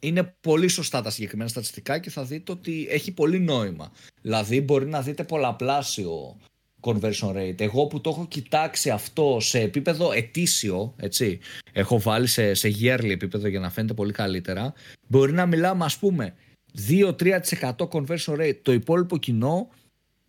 είναι 0.04 0.36
πολύ 0.42 0.68
σωστά 0.68 1.02
τα 1.02 1.10
συγκεκριμένα 1.10 1.50
στατιστικά 1.50 2.00
και 2.00 2.10
θα 2.10 2.24
δείτε 2.24 2.52
ότι 2.52 2.88
έχει 2.90 3.12
πολύ 3.12 3.40
νόημα. 3.40 3.92
Δηλαδή 4.22 4.62
μπορεί 4.62 4.88
να 4.88 5.02
δείτε 5.02 5.24
πολλαπλάσιο 5.24 6.38
conversion 6.82 7.36
rate. 7.36 7.60
Εγώ 7.62 7.88
που 7.88 8.02
το 8.02 8.10
έχω 8.10 8.26
κοιτάξει 8.28 8.90
αυτό 8.90 9.38
σε 9.40 9.60
επίπεδο 9.60 10.12
ετήσιο, 10.12 10.94
έτσι, 10.98 11.40
έχω 11.74 12.00
βάλει 12.00 12.28
σε, 12.28 12.54
σε 12.54 12.76
yearly 12.82 13.10
επίπεδο 13.10 13.48
για 13.48 13.60
να 13.60 13.70
φαίνεται 13.70 13.94
πολύ 13.94 14.12
καλύτερα, 14.12 14.74
μπορεί 15.08 15.32
να 15.32 15.46
μιλάμε 15.46 15.86
ας 15.86 15.98
πούμε 15.98 16.34
2-3% 16.90 17.40
conversion 17.92 18.40
rate. 18.40 18.58
Το 18.62 18.72
υπόλοιπο 18.72 19.18
κοινό 19.18 19.70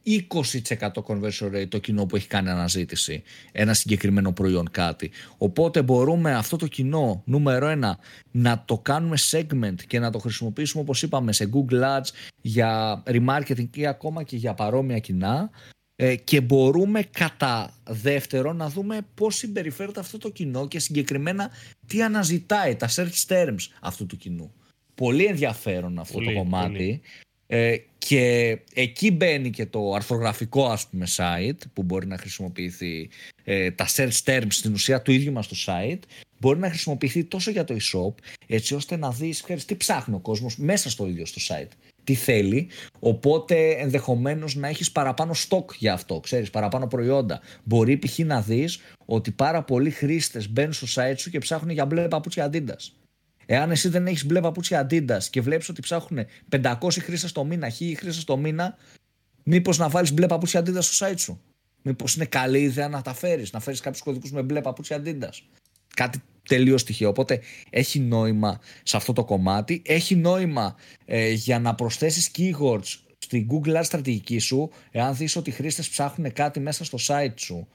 20% 0.07 0.89
conversion 1.07 1.55
rate 1.55 1.69
το 1.69 1.79
κοινό 1.79 2.07
που 2.07 2.17
έχει 2.17 2.27
κάνει 2.27 2.49
αναζήτηση 2.49 3.23
ένα 3.53 3.75
συγκεκριμένο 3.75 4.33
προϊόν 4.33 4.71
κάτι. 4.71 5.11
Οπότε 5.39 5.83
μπορούμε 5.83 6.35
αυτό 6.35 6.57
το 6.57 6.67
κοινό 6.67 7.23
νούμερο 7.25 7.69
ένα 7.69 7.99
να 8.31 8.63
το 8.65 8.79
κάνουμε 8.79 9.17
segment 9.31 9.75
και 9.87 9.99
να 9.99 10.11
το 10.11 10.19
χρησιμοποιήσουμε 10.19 10.83
όπως 10.83 11.03
είπαμε 11.03 11.33
σε 11.33 11.51
Google 11.53 11.83
Ads 11.83 12.09
για 12.41 13.03
remarketing 13.07 13.77
ή 13.77 13.87
ακόμα 13.87 14.23
και 14.23 14.37
για 14.37 14.55
παρόμοια 14.55 14.99
κοινά 14.99 15.51
ε, 15.97 16.17
και 16.17 16.41
μπορούμε 16.41 17.03
κατά 17.03 17.75
δεύτερο 17.85 18.53
να 18.53 18.69
δούμε 18.69 18.99
πώς 19.15 19.35
συμπεριφέρεται 19.35 20.01
αυτό 20.01 20.19
το 20.19 20.31
κοινό 20.31 20.69
και 20.69 20.79
συγκεκριμένα 20.79 21.51
τι 21.87 22.03
αναζητάει 22.03 22.77
τα 22.77 22.89
search 22.89 23.27
terms 23.29 23.69
αυτού 23.81 24.07
του 24.07 24.17
κοινού. 24.17 24.53
Πολύ 24.95 25.25
ενδιαφέρον 25.25 25.99
αυτό 25.99 26.19
το 26.19 26.33
κομμάτι. 26.33 27.01
Ε, 27.47 27.77
και 27.99 28.59
εκεί 28.75 29.11
μπαίνει 29.11 29.51
και 29.51 29.67
το 29.67 29.93
αρθρογραφικό 29.93 30.67
ας 30.67 30.87
πούμε 30.87 31.07
site 31.17 31.59
που 31.73 31.83
μπορεί 31.83 32.07
να 32.07 32.19
χρησιμοποιηθεί 32.19 33.09
ε, 33.45 33.71
τα 33.71 33.87
search 33.97 34.23
terms 34.25 34.47
στην 34.49 34.73
ουσία 34.73 35.03
του 35.03 35.13
ίδιου 35.13 35.33
μας 35.33 35.49
το 35.49 35.57
site 35.67 36.01
μπορεί 36.45 36.59
να 36.59 36.69
χρησιμοποιηθεί 36.69 37.25
τόσο 37.25 37.51
για 37.51 37.65
το 37.65 37.75
e-shop, 37.75 38.15
έτσι 38.47 38.75
ώστε 38.75 38.97
να 38.97 39.11
δεις 39.11 39.45
τι 39.67 39.77
ψάχνει 39.77 40.15
ο 40.15 40.19
κόσμος 40.19 40.57
μέσα 40.57 40.91
στο 40.91 41.07
ίδιο 41.07 41.27
στο 41.27 41.41
site. 41.55 41.71
Τι 42.05 42.15
θέλει, 42.15 42.69
οπότε 42.99 43.71
ενδεχομένως 43.71 44.55
να 44.55 44.69
έχεις 44.69 44.93
παραπάνω 44.93 45.35
stock 45.49 45.75
για 45.79 45.93
αυτό, 45.93 46.21
ξέρεις, 46.21 46.51
παραπάνω 46.51 46.87
προϊόντα. 46.87 47.41
Μπορεί 47.65 47.99
π.χ. 47.99 48.19
να 48.19 48.41
δεις 48.41 48.81
ότι 49.05 49.31
πάρα 49.31 49.63
πολλοί 49.63 49.91
χρήστες 49.91 50.51
μπαίνουν 50.51 50.73
στο 50.73 50.87
site 50.95 51.17
σου 51.17 51.31
και 51.31 51.39
ψάχνουν 51.39 51.71
για 51.71 51.87
μπλε 51.87 52.09
παπούτσια 52.09 52.51
Adidas. 52.53 53.04
Εάν 53.47 53.71
εσύ 53.71 53.89
δεν 53.89 54.07
έχεις 54.07 54.25
μπλε 54.27 54.41
παπούτσια 54.41 54.87
Adidas 54.91 55.23
και 55.31 55.41
βλέπεις 55.41 55.69
ότι 55.69 55.81
ψάχνουν 55.81 56.27
500 56.51 56.75
χρήστες 56.91 57.33
το 57.33 57.45
μήνα, 57.45 57.69
1000 57.69 57.73
χρήστες 57.97 58.25
το 58.25 58.37
μήνα, 58.37 58.77
μήπως 59.43 59.79
να 59.79 59.89
βάλεις 59.89 60.13
μπλε 60.13 60.27
παπούτσια 60.27 60.61
Adidas 60.61 60.83
στο 60.83 61.07
site 61.07 61.19
σου; 61.19 61.41
Μήπως 61.83 62.15
είναι 62.15 62.25
καλή 62.25 62.61
ιδέα 62.61 62.89
να 62.89 63.03
τα 63.03 63.15
φέρεις, 63.15 63.53
να 63.53 63.61
φέρεις 63.61 63.81
κάποιους 63.81 64.03
κωδικούς 64.03 64.33
με 64.33 64.43
μπλε 64.43 64.61
παπούτσια 64.61 65.03
Adidas; 65.05 65.39
Κάτι 65.95 66.23
τελείως 66.49 66.81
στοιχείο. 66.81 67.09
Οπότε 67.09 67.41
έχει 67.71 67.99
νόημα 67.99 68.61
σε 68.83 68.97
αυτό 68.97 69.13
το 69.13 69.25
κομμάτι. 69.25 69.83
Έχει 69.87 70.17
νόημα 70.17 70.77
ε, 71.05 71.31
για 71.31 71.59
να 71.59 71.75
προσθέσεις 71.75 72.31
keywords 72.37 72.99
στην 73.19 73.49
Google 73.51 73.77
Ads 73.77 73.85
στρατηγική 73.85 74.39
σου, 74.39 74.71
εάν 74.91 75.17
δεις 75.17 75.37
ότι 75.37 75.51
οι 75.51 75.53
χρήστες 75.53 75.89
ψάχνουν 75.89 76.33
κάτι 76.33 76.61
μέσα 76.61 76.85
στο 76.85 76.99
site 77.07 77.35
σου 77.35 77.69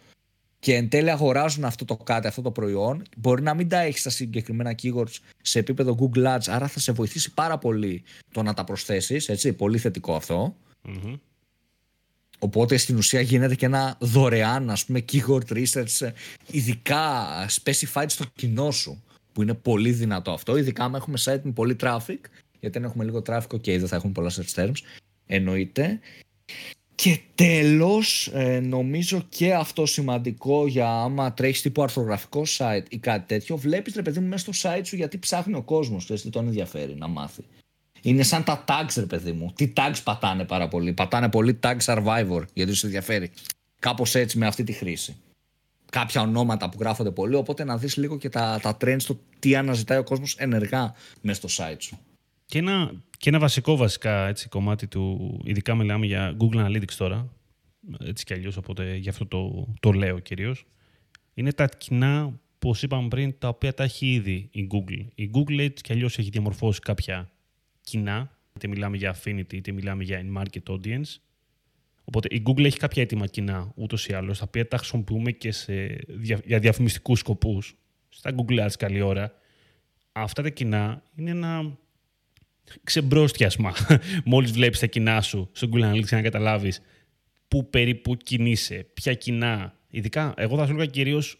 και 0.59 0.75
εν 0.75 0.89
τέλει 0.89 1.11
αγοράζουν 1.11 1.63
αυτό 1.63 1.85
το 1.85 1.95
κάτι, 1.97 2.27
αυτό 2.27 2.41
το 2.41 2.51
προϊόν, 2.51 3.03
μπορεί 3.17 3.41
να 3.41 3.53
μην 3.53 3.69
τα 3.69 3.79
έχεις 3.79 4.03
τα 4.03 4.09
συγκεκριμένα 4.09 4.75
keywords 4.81 5.15
σε 5.41 5.59
επίπεδο 5.59 5.97
Google 5.99 6.35
Ads, 6.35 6.47
άρα 6.47 6.67
θα 6.67 6.79
σε 6.79 6.91
βοηθήσει 6.91 7.33
πάρα 7.33 7.57
πολύ 7.57 8.03
το 8.31 8.43
να 8.43 8.53
τα 8.53 8.63
προσθέσεις. 8.63 9.29
Έτσι, 9.29 9.53
πολύ 9.53 9.77
θετικό 9.77 10.15
Οπότε 12.39 12.77
στην 12.77 12.97
ουσία 12.97 13.21
γίνεται 13.21 13.55
και 13.55 13.65
ένα 13.65 13.97
δωρεάν 13.99 14.69
ας 14.69 14.85
πούμε 14.85 15.05
keyword 15.11 15.47
research 15.51 15.99
ε, 15.99 16.11
ειδικά 16.51 17.25
specified 17.63 18.05
στο 18.07 18.25
κοινό 18.35 18.71
σου 18.71 19.03
που 19.33 19.41
είναι 19.41 19.53
πολύ 19.53 19.91
δυνατό 19.91 20.31
αυτό. 20.31 20.57
Ειδικά 20.57 20.83
αν 20.83 20.95
έχουμε 20.95 21.17
site 21.25 21.41
με 21.41 21.51
πολύ 21.51 21.75
traffic 21.81 22.19
γιατί 22.59 22.77
αν 22.77 22.83
έχουμε 22.83 23.03
λίγο 23.03 23.21
traffic 23.25 23.47
ok 23.51 23.65
δεν 23.65 23.87
θα 23.87 23.95
έχουμε 23.95 24.11
πολλά 24.11 24.31
search 24.31 24.53
terms 24.55 24.77
εννοείται 25.25 25.99
και 27.01 27.19
τέλος 27.35 28.27
ε, 28.33 28.59
νομίζω 28.59 29.25
και 29.29 29.53
αυτό 29.53 29.85
σημαντικό 29.85 30.67
για 30.67 30.89
άμα 30.89 31.33
τρέχεις 31.33 31.61
τύπου 31.61 31.83
αρθρογραφικό 31.83 32.43
site 32.57 32.83
ή 32.89 32.97
κάτι 32.97 33.27
τέτοιο 33.27 33.57
βλέπεις 33.57 33.95
ρε 33.95 34.01
παιδί 34.01 34.19
μου 34.19 34.27
μέσα 34.27 34.53
στο 34.53 34.69
site 34.69 34.81
σου 34.83 34.95
γιατί 34.95 35.17
ψάχνει 35.17 35.55
ο 35.55 35.61
κόσμος 35.61 36.05
δεν 36.05 36.31
τον 36.31 36.45
ενδιαφέρει 36.45 36.95
να 36.95 37.07
μάθει 37.07 37.43
είναι 38.01 38.23
σαν 38.23 38.43
τα 38.43 38.63
tags, 38.67 38.93
ρε 38.95 39.05
παιδί 39.05 39.31
μου. 39.31 39.53
Τι 39.55 39.73
tags 39.75 39.99
πατάνε 40.03 40.43
πάρα 40.43 40.67
πολύ. 40.67 40.93
Πατάνε 40.93 41.29
πολύ 41.29 41.59
tag 41.63 41.77
survivor, 41.85 42.41
γιατί 42.53 42.71
τους 42.71 42.83
ενδιαφέρει. 42.83 43.31
Κάπως 43.79 44.15
έτσι 44.15 44.37
με 44.37 44.47
αυτή 44.47 44.63
τη 44.63 44.71
χρήση. 44.71 45.15
Κάποια 45.91 46.21
ονόματα 46.21 46.69
που 46.69 46.77
γράφονται 46.79 47.11
πολύ, 47.11 47.35
οπότε 47.35 47.63
να 47.63 47.77
δεις 47.77 47.97
λίγο 47.97 48.17
και 48.17 48.29
τα, 48.29 48.59
τα 48.61 48.77
trends, 48.81 49.01
το 49.07 49.19
τι 49.39 49.55
αναζητάει 49.55 49.97
ο 49.97 50.03
κόσμος 50.03 50.35
ενεργά 50.37 50.93
μέσα 51.21 51.47
στο 51.47 51.63
site 51.63 51.77
σου. 51.79 51.99
Και 52.45 52.57
ένα, 52.57 52.91
και 53.19 53.29
ένα 53.29 53.39
βασικό 53.39 53.75
βασικά 53.75 54.27
έτσι, 54.27 54.47
κομμάτι 54.47 54.87
του, 54.87 55.39
ειδικά 55.43 55.75
μιλάμε 55.75 56.05
για 56.05 56.37
Google 56.39 56.65
Analytics 56.65 56.93
τώρα, 56.97 57.33
έτσι 57.99 58.25
κι 58.25 58.33
αλλιώς, 58.33 58.57
οπότε 58.57 58.95
γι' 58.95 59.09
αυτό 59.09 59.25
το, 59.25 59.67
το 59.79 59.91
λέω 59.91 60.19
κυρίως. 60.19 60.65
είναι 61.33 61.53
τα 61.53 61.67
κοινά, 61.67 62.39
όπως 62.55 62.83
είπαμε 62.83 63.07
πριν, 63.07 63.37
τα 63.39 63.47
οποία 63.47 63.73
τα 63.73 63.83
έχει 63.83 64.13
ήδη 64.13 64.49
η 64.51 64.67
Google. 64.71 65.05
Η 65.15 65.29
Google 65.33 65.57
έτσι 65.59 65.83
κι 65.83 65.91
αλλιώς 65.91 66.17
έχει 66.17 66.29
διαμορφώσει 66.29 66.79
κάποια 66.79 67.31
κοινά, 67.81 68.37
είτε 68.55 68.67
μιλάμε 68.67 68.97
για 68.97 69.15
affinity 69.15 69.53
είτε 69.53 69.71
μιλάμε 69.71 70.03
για 70.03 70.21
in-market 70.25 70.73
audience. 70.73 71.15
Οπότε 72.03 72.27
η 72.31 72.43
Google 72.45 72.63
έχει 72.63 72.77
κάποια 72.77 73.01
έτοιμα 73.01 73.27
κοινά 73.27 73.71
ούτως 73.75 74.07
ή 74.07 74.13
άλλως, 74.13 74.37
τα 74.37 74.45
οποία 74.47 74.67
τα 74.67 74.77
χρησιμοποιούμε 74.77 75.31
και 75.31 75.51
σε, 75.51 75.99
για 76.45 76.59
διαφημιστικούς 76.59 77.19
σκοπούς. 77.19 77.75
Στα 78.09 78.35
Google 78.35 78.65
Ads 78.65 78.73
καλή 78.77 79.01
ώρα. 79.01 79.33
Αυτά 80.11 80.41
τα 80.41 80.49
κοινά 80.49 81.03
είναι 81.15 81.29
ένα 81.29 81.77
ξεμπρόστιασμα. 82.83 83.73
Μόλις 84.25 84.51
βλέπεις 84.51 84.79
τα 84.79 84.85
κοινά 84.85 85.21
σου 85.21 85.49
στο 85.51 85.69
Google 85.71 85.93
Analytics 85.93 86.09
να 86.09 86.21
καταλάβεις 86.21 86.81
πού 87.47 87.69
περίπου 87.69 88.15
κινείσαι, 88.15 88.87
ποια 88.93 89.13
κοινά. 89.13 89.73
Ειδικά, 89.89 90.33
εγώ 90.37 90.57
θα 90.57 90.65
σου 90.65 90.71
έλεγα 90.71 90.85
κυρίως 90.85 91.39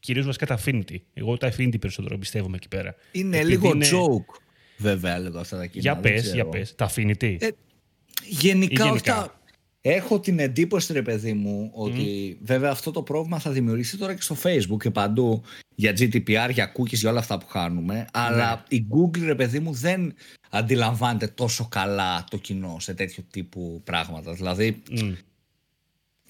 κυρίως 0.00 0.26
βασικά 0.26 0.46
τα 0.46 0.58
affinity. 0.64 0.96
Εγώ 1.14 1.36
τα 1.36 1.52
affinity 1.52 1.80
περισσότερο 1.80 2.18
πιστεύω 2.18 2.50
εκεί 2.54 2.68
πέρα. 2.68 2.94
Είναι 3.12 3.42
λίγο 3.42 3.70
joke 3.70 4.42
βέβαια 4.76 5.18
λίγο 5.18 5.38
αυτά 5.38 5.56
τα 5.56 5.66
κοινά. 5.66 5.82
Για 5.82 5.96
πες, 5.96 6.32
για 6.32 6.46
πες. 6.46 6.74
Τα 6.74 6.90
Affinity. 6.94 7.36
Ε, 7.38 7.48
γενικά, 8.24 8.84
γενικά. 8.84 9.40
Έχω 9.86 10.20
την 10.20 10.38
εντύπωση, 10.38 10.92
ρε 10.92 11.02
παιδί 11.02 11.32
μου, 11.32 11.70
ότι 11.74 12.38
βέβαια 12.42 12.70
αυτό 12.70 12.90
το 12.90 13.02
πρόβλημα 13.02 13.38
θα 13.38 13.50
δημιουργήσει 13.50 13.96
τώρα 13.96 14.14
και 14.14 14.22
στο 14.22 14.36
Facebook 14.42 14.78
και 14.78 14.90
παντού 14.90 15.42
για 15.74 15.92
GDPR, 15.98 16.50
για 16.52 16.72
cookies, 16.76 16.92
για 16.92 17.10
όλα 17.10 17.18
αυτά 17.18 17.38
που 17.38 17.46
χάνουμε. 17.46 18.06
Αλλά 18.12 18.64
ναι. 18.68 18.76
η 18.76 18.86
Google, 18.90 19.20
ρε 19.24 19.34
παιδί 19.34 19.58
μου, 19.58 19.72
δεν 19.72 20.14
αντιλαμβάνεται 20.50 21.26
τόσο 21.26 21.68
καλά 21.68 22.24
το 22.30 22.36
κοινό 22.36 22.76
σε 22.80 22.94
τέτοιο 22.94 23.24
τύπου 23.30 23.80
πράγματα. 23.84 24.32
Δηλαδή, 24.32 24.82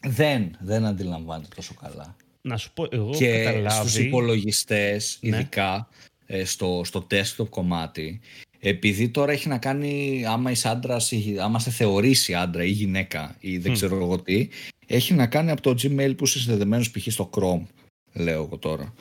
δεν, 0.01 0.57
δεν 0.61 0.85
αντιλαμβάνεται 0.85 1.49
τόσο 1.55 1.75
καλά. 1.75 2.17
Να 2.41 2.57
σου 2.57 2.73
πω, 2.73 2.87
εγώ 2.91 3.11
και 3.11 3.43
καταλάβει... 3.43 3.89
στους 3.89 3.99
υπολογιστές, 4.05 5.19
ναι. 5.21 5.37
ειδικά, 5.37 5.89
ε, 6.27 6.45
στο, 6.45 6.83
στο 6.85 7.07
desktop 7.11 7.49
κομμάτι 7.49 8.21
επειδή 8.67 9.09
τώρα 9.09 9.33
έχει 9.33 9.49
να 9.49 9.59
κάνει 9.59 10.25
άμα 10.27 10.51
είσαι 10.51 10.69
άντρας, 10.69 11.13
άμα 11.41 11.59
σε 11.59 11.71
θεωρήσει 11.71 12.35
άντρα 12.35 12.65
ή 12.65 12.71
γυναίκα 12.71 13.37
ή 13.41 13.59
δεν 13.59 13.73
ξέρω 13.73 13.97
εγώ 13.97 14.23
τι 14.23 14.49
έχει 14.87 15.15
να 15.15 15.27
κάνει 15.27 15.51
από 15.51 15.63
το 15.63 15.71
Gmail 15.71 16.15
που 16.17 16.25
είσαι 16.25 16.39
συνδεδεμένος 16.39 16.91
π.χ. 16.91 17.13
στο 17.13 17.31
Chrome 17.33 17.67
λέω 18.13 18.43
εγώ 18.43 18.59
τώρα 18.59 18.95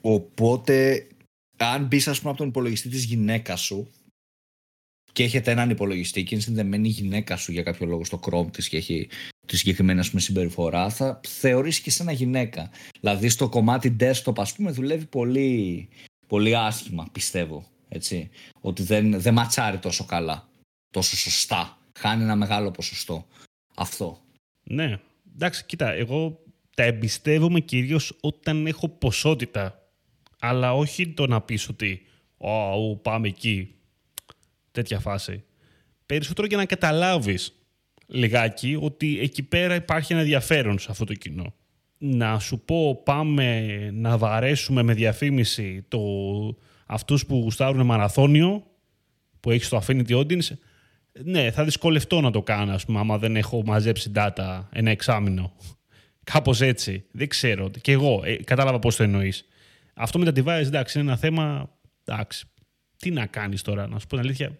οπότε 0.00 1.06
αν 1.56 1.86
μπεις 1.86 2.08
ας 2.08 2.18
πούμε 2.18 2.30
από 2.30 2.38
τον 2.38 2.48
υπολογιστή 2.48 2.88
της 2.88 3.04
γυναίκας 3.04 3.60
σου 3.60 3.90
και 5.12 5.22
έχετε 5.22 5.50
έναν 5.50 5.70
υπολογιστή 5.70 6.22
και 6.22 6.34
είναι 6.34 6.42
συνδεμένη 6.42 6.88
η 6.88 6.90
γυναίκα 6.90 7.36
σου 7.36 7.52
για 7.52 7.62
κάποιο 7.62 7.86
λόγο 7.86 8.04
στο 8.04 8.20
Chrome 8.22 8.52
της 8.52 8.68
και 8.68 8.76
έχει 8.76 9.08
τη 9.46 9.56
συγκεκριμένη 9.56 10.00
ας 10.00 10.08
πούμε, 10.08 10.20
συμπεριφορά, 10.20 10.90
θα 10.90 11.20
θεωρήσει 11.26 11.82
και 11.82 11.90
σε 11.90 12.02
ένα 12.02 12.12
γυναίκα. 12.12 12.70
Δηλαδή 13.00 13.28
στο 13.28 13.48
κομμάτι 13.48 13.96
desktop, 14.00 14.38
ας 14.38 14.54
πούμε, 14.54 14.70
δουλεύει 14.70 15.06
πολύ, 15.06 15.88
πολύ 16.26 16.56
άσχημα, 16.56 17.08
πιστεύω. 17.12 17.73
Έτσι. 17.94 18.30
Ότι 18.60 18.82
δεν, 18.82 19.20
δεν 19.20 19.32
ματσάρει 19.32 19.78
τόσο 19.78 20.04
καλά, 20.04 20.48
τόσο 20.90 21.16
σωστά. 21.16 21.78
Χάνει 21.98 22.22
ένα 22.22 22.36
μεγάλο 22.36 22.70
ποσοστό. 22.70 23.26
Αυτό. 23.74 24.20
Ναι. 24.62 24.98
Εντάξει, 25.34 25.64
κοίτα, 25.64 25.92
εγώ 25.92 26.42
τα 26.76 26.82
εμπιστεύομαι 26.82 27.60
κυρίως 27.60 28.16
όταν 28.20 28.66
έχω 28.66 28.88
ποσότητα. 28.88 29.88
Αλλά 30.38 30.74
όχι 30.74 31.08
το 31.08 31.26
να 31.26 31.40
πεις 31.40 31.68
ότι 31.68 32.06
«Ω, 32.36 32.96
πάμε 32.96 33.28
εκεί». 33.28 33.74
Τέτοια 34.70 35.00
φάση. 35.00 35.44
Περισσότερο 36.06 36.46
για 36.46 36.56
να 36.56 36.64
καταλάβεις 36.64 37.52
λιγάκι 38.06 38.78
ότι 38.80 39.20
εκεί 39.20 39.42
πέρα 39.42 39.74
υπάρχει 39.74 40.12
ένα 40.12 40.20
ενδιαφέρον 40.20 40.78
σε 40.78 40.86
αυτό 40.90 41.04
το 41.04 41.14
κοινό. 41.14 41.54
Να 41.98 42.38
σου 42.38 42.60
πω 42.60 43.02
πάμε 43.02 43.90
να 43.90 44.18
βαρέσουμε 44.18 44.82
με 44.82 44.94
διαφήμιση 44.94 45.84
το, 45.88 46.00
αυτούς 46.86 47.26
που 47.26 47.34
γουστάρουν 47.34 47.86
μαραθώνιο 47.86 48.66
που 49.40 49.50
έχεις 49.50 49.66
στο 49.66 49.82
Affinity 49.86 50.10
Audience 50.10 50.50
ναι, 51.22 51.50
θα 51.50 51.64
δυσκολευτώ 51.64 52.20
να 52.20 52.30
το 52.30 52.42
κάνω, 52.42 52.72
ας 52.72 52.84
πούμε, 52.84 52.98
άμα 52.98 53.18
δεν 53.18 53.36
έχω 53.36 53.62
μαζέψει 53.64 54.12
data 54.14 54.62
ένα 54.72 54.90
εξάμεινο. 54.90 55.52
Κάπως 56.32 56.60
έτσι. 56.60 57.04
Δεν 57.10 57.28
ξέρω. 57.28 57.70
Και 57.80 57.92
εγώ 57.92 58.22
ε, 58.24 58.36
κατάλαβα 58.36 58.78
πώς 58.78 58.96
το 58.96 59.02
εννοείς. 59.02 59.48
Αυτό 59.94 60.18
με 60.18 60.32
τα 60.32 60.42
device, 60.42 60.66
εντάξει, 60.66 60.98
είναι 60.98 61.08
ένα 61.08 61.18
θέμα... 61.18 61.70
Εντάξει, 62.04 62.46
τι 62.96 63.10
να 63.10 63.26
κάνεις 63.26 63.62
τώρα, 63.62 63.86
να 63.88 63.98
σου 63.98 64.06
πω 64.06 64.16
την 64.16 64.24
αλήθεια. 64.24 64.58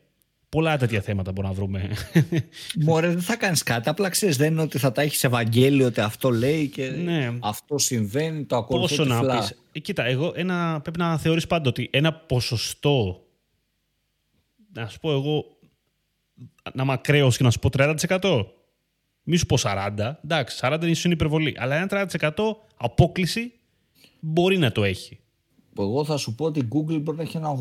Πολλά 0.55 0.77
τέτοια 0.77 1.01
θέματα 1.01 1.33
μπορούμε 1.33 1.53
να 1.53 1.61
βρούμε. 1.61 1.91
Μωρέ, 2.87 3.09
δεν 3.09 3.21
θα 3.21 3.37
κάνεις 3.37 3.63
κάτι. 3.63 3.89
Απλά 3.89 4.09
ξέρεις, 4.09 4.37
δεν 4.37 4.53
είναι 4.53 4.63
ότι 4.63 4.79
θα 4.79 4.93
τα 4.93 5.03
έχεις 5.03 5.25
Ευαγγέλιο 5.25 5.87
ότι 5.87 6.01
αυτό 6.01 6.31
λέει 6.31 6.69
και 6.69 6.87
ναι. 6.87 7.39
αυτό 7.41 7.79
συμβαίνει, 7.79 8.45
το 8.45 8.57
ακολουθεί. 8.57 8.97
Πόσο 8.97 9.09
να 9.09 9.39
πεις. 9.39 9.55
Ε, 9.73 9.79
κοίτα, 9.79 10.05
εγώ 10.05 10.33
ένα, 10.37 10.81
πρέπει 10.81 10.99
να 10.99 11.19
θεωρείς 11.19 11.47
πάντα 11.47 11.69
ότι 11.69 11.89
ένα 11.93 12.13
ποσοστό. 12.13 13.25
Να 14.73 14.89
σου 14.89 15.01
πω 15.01 15.13
εγώ. 15.13 15.45
Να 16.75 16.85
μακραίω 16.85 17.31
και 17.31 17.43
να 17.43 17.51
σου 17.51 17.59
πω 17.59 17.69
30%. 17.73 18.47
Μη 19.23 19.37
σου 19.37 19.47
πω 19.47 19.57
40. 19.63 20.13
Εντάξει, 20.25 20.59
40 20.63 20.79
είναι 20.83 21.15
υπερβολή. 21.15 21.57
Αλλά 21.59 21.75
ένα 21.75 22.09
30% 22.13 22.31
απόκληση 22.77 23.53
μπορεί 24.21 24.59
να 24.59 24.73
το 24.73 24.85
έχει. 24.85 25.21
Εγώ 25.79 26.05
θα 26.05 26.17
σου 26.17 26.35
πω 26.35 26.45
ότι 26.45 26.59
η 26.59 26.69
Google 26.73 27.01
μπορεί 27.03 27.17
να 27.17 27.23
έχει 27.23 27.37
ένα 27.37 27.57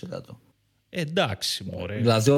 80%. 0.00 0.47
Εντάξει, 0.90 1.64
μωρέ. 1.72 1.96
Δηλαδή, 1.96 2.30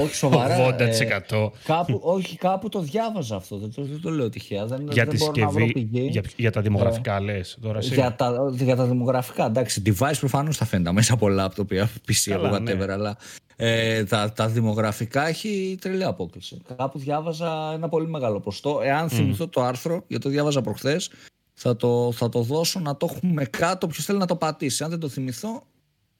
όχι 0.00 0.14
σοβαρά. 0.14 0.76
80%. 0.76 0.80
Ε, 0.80 1.16
κάπου, 1.64 2.00
όχι, 2.02 2.36
κάπου 2.36 2.68
το 2.68 2.80
διάβαζα 2.80 3.36
αυτό. 3.36 3.56
Δεν 3.56 3.72
το, 3.74 3.82
δεν 3.82 4.00
το 4.00 4.10
λέω 4.10 4.28
τυχαία. 4.28 4.66
Δεν, 4.66 4.88
για 4.90 5.06
τη 5.06 5.16
συσκευή, 5.16 5.88
για, 5.90 6.22
για, 6.36 6.52
τα 6.52 6.60
δημογραφικά 6.60 7.16
ε, 7.16 7.20
λες. 7.20 7.58
Τώρα 7.60 7.80
για, 7.80 8.14
τα, 8.14 8.52
για 8.52 8.76
τα 8.76 8.84
δημογραφικά, 8.84 9.46
εντάξει. 9.46 9.82
Device 9.86 10.14
προφανώς 10.18 10.56
θα 10.56 10.64
φαίνεται 10.64 10.92
μέσα 10.92 11.12
από 11.12 11.26
laptop 11.30 11.72
ή 11.72 11.80
PC 12.08 12.14
ή 12.14 12.32
whatever, 12.42 12.60
ναι. 12.60 12.92
αλλά 12.92 13.16
ε, 13.56 14.04
τα, 14.04 14.32
τα 14.32 14.48
δημογραφικά 14.48 15.26
έχει 15.28 15.78
τρελή 15.80 16.04
απόκληση. 16.04 16.60
Κάπου 16.76 16.98
διάβαζα 16.98 17.72
ένα 17.74 17.88
πολύ 17.88 18.08
μεγάλο 18.08 18.40
ποστό. 18.40 18.80
Εάν 18.82 19.08
θυμηθώ 19.08 19.48
το 19.48 19.62
άρθρο, 19.62 20.04
γιατί 20.06 20.24
το 20.24 20.30
διάβαζα 20.30 20.60
προχθές, 20.60 21.10
Θα 21.54 21.76
το, 21.76 22.12
θα 22.12 22.28
το 22.28 22.42
δώσω 22.42 22.80
να 22.80 22.96
το 22.96 23.08
έχουμε 23.10 23.44
κάτω. 23.44 23.86
Ποιος 23.86 24.02
θέλει 24.02 24.18
να 24.18 24.26
το 24.26 24.36
πατήσει. 24.36 24.84
Αν 24.84 24.90
δεν 24.90 24.98
το 24.98 25.08
θυμηθώ. 25.08 25.66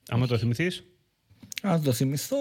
Αν 0.09 0.27
το 0.27 0.38
θυμηθείς. 0.38 0.85
Αν 1.66 1.74
δεν 1.74 1.83
το 1.83 1.92
θυμηθώ. 1.92 2.37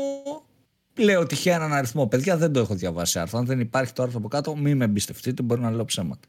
Λέω 0.98 1.26
τυχαία 1.26 1.56
έναν 1.56 1.74
αριθμό. 1.74 2.08
Παιδιά 2.08 2.38
δεν 2.38 2.54
το 2.54 2.60
έχω 2.60 2.76
διαβάσει 2.76 3.20
άρθρο. 3.20 3.40
Αν 3.40 3.46
δεν 3.46 3.60
υπάρχει 3.60 3.94
το 3.94 4.04
άρθρο 4.04 4.18
από 4.18 4.28
κάτω, 4.28 4.56
μην 4.56 4.78
με 4.78 4.86
εμπιστευτείτε. 4.86 5.44
Μπορεί 5.44 5.62
να 5.62 5.72
λέω 5.72 5.86
ψέματα. 5.86 6.28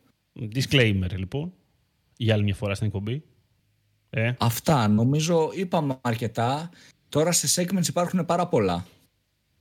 Disclaimer 0.55 1.11
λοιπόν. 1.17 1.53
Για 2.17 2.35
άλλη 2.35 2.43
μια 2.43 2.55
φορά 2.55 2.75
στην 2.75 2.87
εκπομπή. 2.87 3.23
Ε. 4.11 4.33
Αυτά 4.39 4.89
νομίζω 4.89 5.51
είπαμε 5.55 5.99
αρκετά. 6.01 6.71
Τώρα 7.09 7.33
σε 7.33 7.63
segments 7.63 7.89
υπάρχουν 7.89 8.27
πάρα 8.27 8.47
πολλά. 8.47 8.87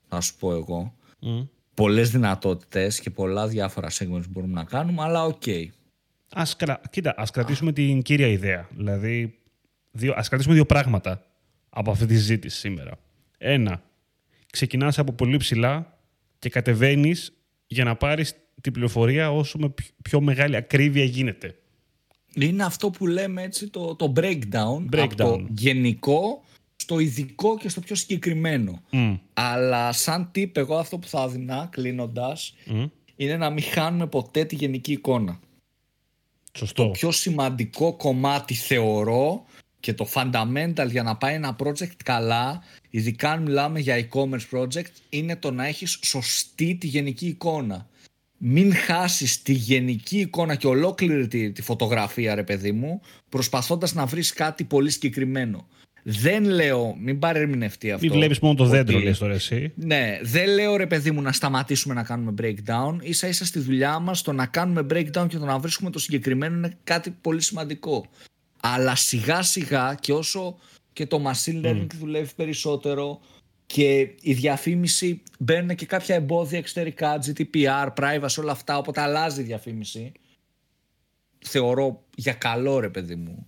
Θα 0.08 0.22
σου 0.22 0.36
πω 0.38 0.54
εγώ. 0.54 0.94
Mm. 1.22 1.48
Πολλές 1.74 2.12
δυνατότητες 2.12 3.00
και 3.00 3.10
πολλά 3.10 3.48
διάφορα 3.48 3.90
segments 3.92 4.30
μπορούμε 4.30 4.54
να 4.54 4.64
κάνουμε, 4.64 5.02
αλλά 5.02 5.26
OK. 5.26 5.42
Okay. 5.46 5.66
Ας, 6.34 6.56
κοίτα, 6.90 7.14
ας 7.18 7.32
κρατήσουμε 7.32 7.72
την 7.72 8.02
κύρια 8.02 8.28
ιδέα. 8.28 8.68
Δηλαδή, 8.76 9.40
δύο, 9.92 10.14
ας 10.16 10.28
κρατήσουμε 10.28 10.56
δύο 10.56 10.66
πράγματα 10.66 11.26
από 11.70 11.92
αυτή 11.92 12.06
τη 12.06 12.16
συζήτηση 12.16 12.58
σήμερα. 12.58 12.92
Ένα, 13.38 13.84
ξεκινάς 14.52 15.00
από 15.00 15.12
πολύ 15.12 15.38
ψηλά 15.38 16.00
και 16.40 16.50
κατεβαίνεις 16.50 17.34
για 17.68 17.84
να 17.84 17.96
πάρεις 17.96 18.36
την 18.62 18.74
πληροφορία 18.74 19.32
όσο 19.32 19.58
με 19.58 19.74
πιο 20.04 20.22
μεγάλη 20.22 20.56
ακρίβεια 20.56 21.04
γίνεται. 21.04 21.56
Είναι 22.36 22.64
αυτό 22.64 22.90
που 22.90 23.08
λέμε 23.08 23.42
έτσι 23.42 23.70
το, 23.70 23.96
το 23.96 24.14
breakdown, 24.16 24.86
breakdown. 24.92 25.00
από 25.00 25.16
το 25.16 25.46
γενικό 25.50 26.44
στο 26.76 27.00
ειδικό 27.00 27.58
και 27.58 27.70
στο 27.70 27.82
πιο 27.82 27.96
συγκεκριμένο. 27.96 28.82
Αλλά 29.34 29.92
σαν 29.92 30.32
tip 30.36 30.58
εγώ 30.58 30.76
αυτό 30.76 30.98
που 30.98 31.08
θα 31.08 31.24
έδινα 31.24 31.68
κλείνοντας 31.72 32.54
είναι 33.16 33.38
να 33.38 33.50
μην 33.50 33.64
χάνουμε 33.64 34.08
ποτέ 34.08 34.46
τη 34.46 34.56
γενική 34.56 34.92
εικόνα. 34.92 35.40
Σωστό. 36.58 36.84
Το 36.84 36.90
πιο 36.90 37.12
σημαντικό 37.12 37.96
κομμάτι 37.96 38.54
θεωρώ 38.54 39.46
και 39.86 39.94
το 39.94 40.08
fundamental 40.14 40.88
για 40.90 41.04
να 41.04 41.16
πάει 41.16 41.34
ένα 41.34 41.56
project 41.64 41.96
καλά, 42.04 42.64
ειδικά 42.90 43.32
αν 43.32 43.42
μιλάμε 43.42 43.80
για 43.80 44.08
e-commerce 44.08 44.58
project, 44.58 44.92
είναι 45.10 45.36
το 45.36 45.52
να 45.52 45.66
έχεις 45.66 46.00
σωστή 46.04 46.76
τη 46.76 46.88
γενική 46.88 47.26
εικόνα. 47.28 47.88
Μην 48.38 48.76
χάσεις 48.76 49.42
τη 49.42 49.54
γενική 49.54 50.20
εικόνα 50.20 50.56
και 50.56 50.68
ολόκληρη 50.68 51.28
τη, 51.28 51.52
τη 51.52 51.62
φωτογραφία, 51.62 52.36
ρε 52.36 52.44
παιδί 52.44 52.72
μου, 52.72 53.02
προσπαθώντας 53.30 53.94
να 53.94 54.06
βρεις 54.06 54.34
κάτι 54.34 54.64
πολύ 54.64 54.90
συγκεκριμένο. 54.90 55.68
Δεν 56.04 56.44
λέω, 56.44 56.96
μην 57.00 57.20
παρερμηνευτεί 57.20 57.92
αυτό. 57.92 58.06
Μην 58.06 58.16
βλέπεις 58.16 58.40
μόνο 58.40 58.56
το 58.56 58.66
δέντρο, 58.66 59.00
λες 59.00 59.18
τώρα 59.18 59.34
εσύ. 59.34 59.72
Ναι, 59.76 60.20
δεν 60.22 60.50
λέω 60.50 60.76
ρε 60.76 60.88
παιδί 60.88 61.12
μου 61.12 61.22
να 61.22 61.32
σταματήσουμε 61.32 61.94
να 61.94 62.04
κάνουμε 62.04 62.34
breakdown. 62.42 62.98
σα 63.10 63.28
ίσα 63.28 63.46
στη 63.46 63.60
δουλειά 63.60 64.00
μας 64.00 64.22
το 64.22 64.32
να 64.32 64.46
κάνουμε 64.46 64.82
breakdown 64.82 65.26
και 65.28 65.38
το 65.38 65.46
να 65.46 65.60
βρίσκουμε 65.60 65.90
το 65.90 66.00
συγκεκριμένο 66.00 66.56
είναι 66.56 66.78
κάτι 66.84 67.16
πολύ 67.22 67.42
σημαντικό. 67.42 68.06
Αλλά 68.74 68.96
σιγά 68.96 69.42
σιγά 69.42 69.96
και 70.00 70.14
όσο 70.14 70.58
και 70.94 71.06
το 71.06 71.32
machine 71.32 71.66
learning 71.66 71.88
δουλεύει 72.00 72.34
περισσότερο 72.36 73.20
και 73.66 74.00
η 74.22 74.34
διαφήμιση 74.34 75.22
μπαίνουν 75.40 75.76
και 75.76 75.86
κάποια 75.86 76.16
εμπόδια 76.16 76.58
εξωτερικά, 76.58 77.20
GDPR, 77.26 77.88
privacy, 77.98 78.38
όλα 78.38 78.52
αυτά, 78.52 78.78
οπότε 78.78 79.02
αλλάζει 79.02 79.42
η 79.42 79.44
διαφήμιση. 79.44 80.12
Θεωρώ 81.40 82.04
για 82.16 82.34
καλό 82.34 82.80
ρε 82.80 82.90
παιδί 82.90 83.16
μου 83.16 83.48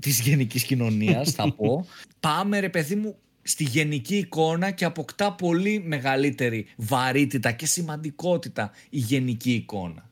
της 0.00 0.20
γενικής 0.20 0.64
κοινωνίας 0.64 1.30
θα 1.30 1.54
πω 1.54 1.86
πάμε 2.20 2.60
ρε 2.60 2.68
παιδί 2.68 2.94
μου 2.94 3.16
στη 3.42 3.64
γενική 3.64 4.16
εικόνα 4.16 4.70
και 4.70 4.84
αποκτά 4.84 5.32
πολύ 5.32 5.82
μεγαλύτερη 5.86 6.66
βαρύτητα 6.76 7.52
και 7.52 7.66
σημαντικότητα 7.66 8.70
η 8.90 8.98
γενική 8.98 9.52
εικόνα. 9.52 10.09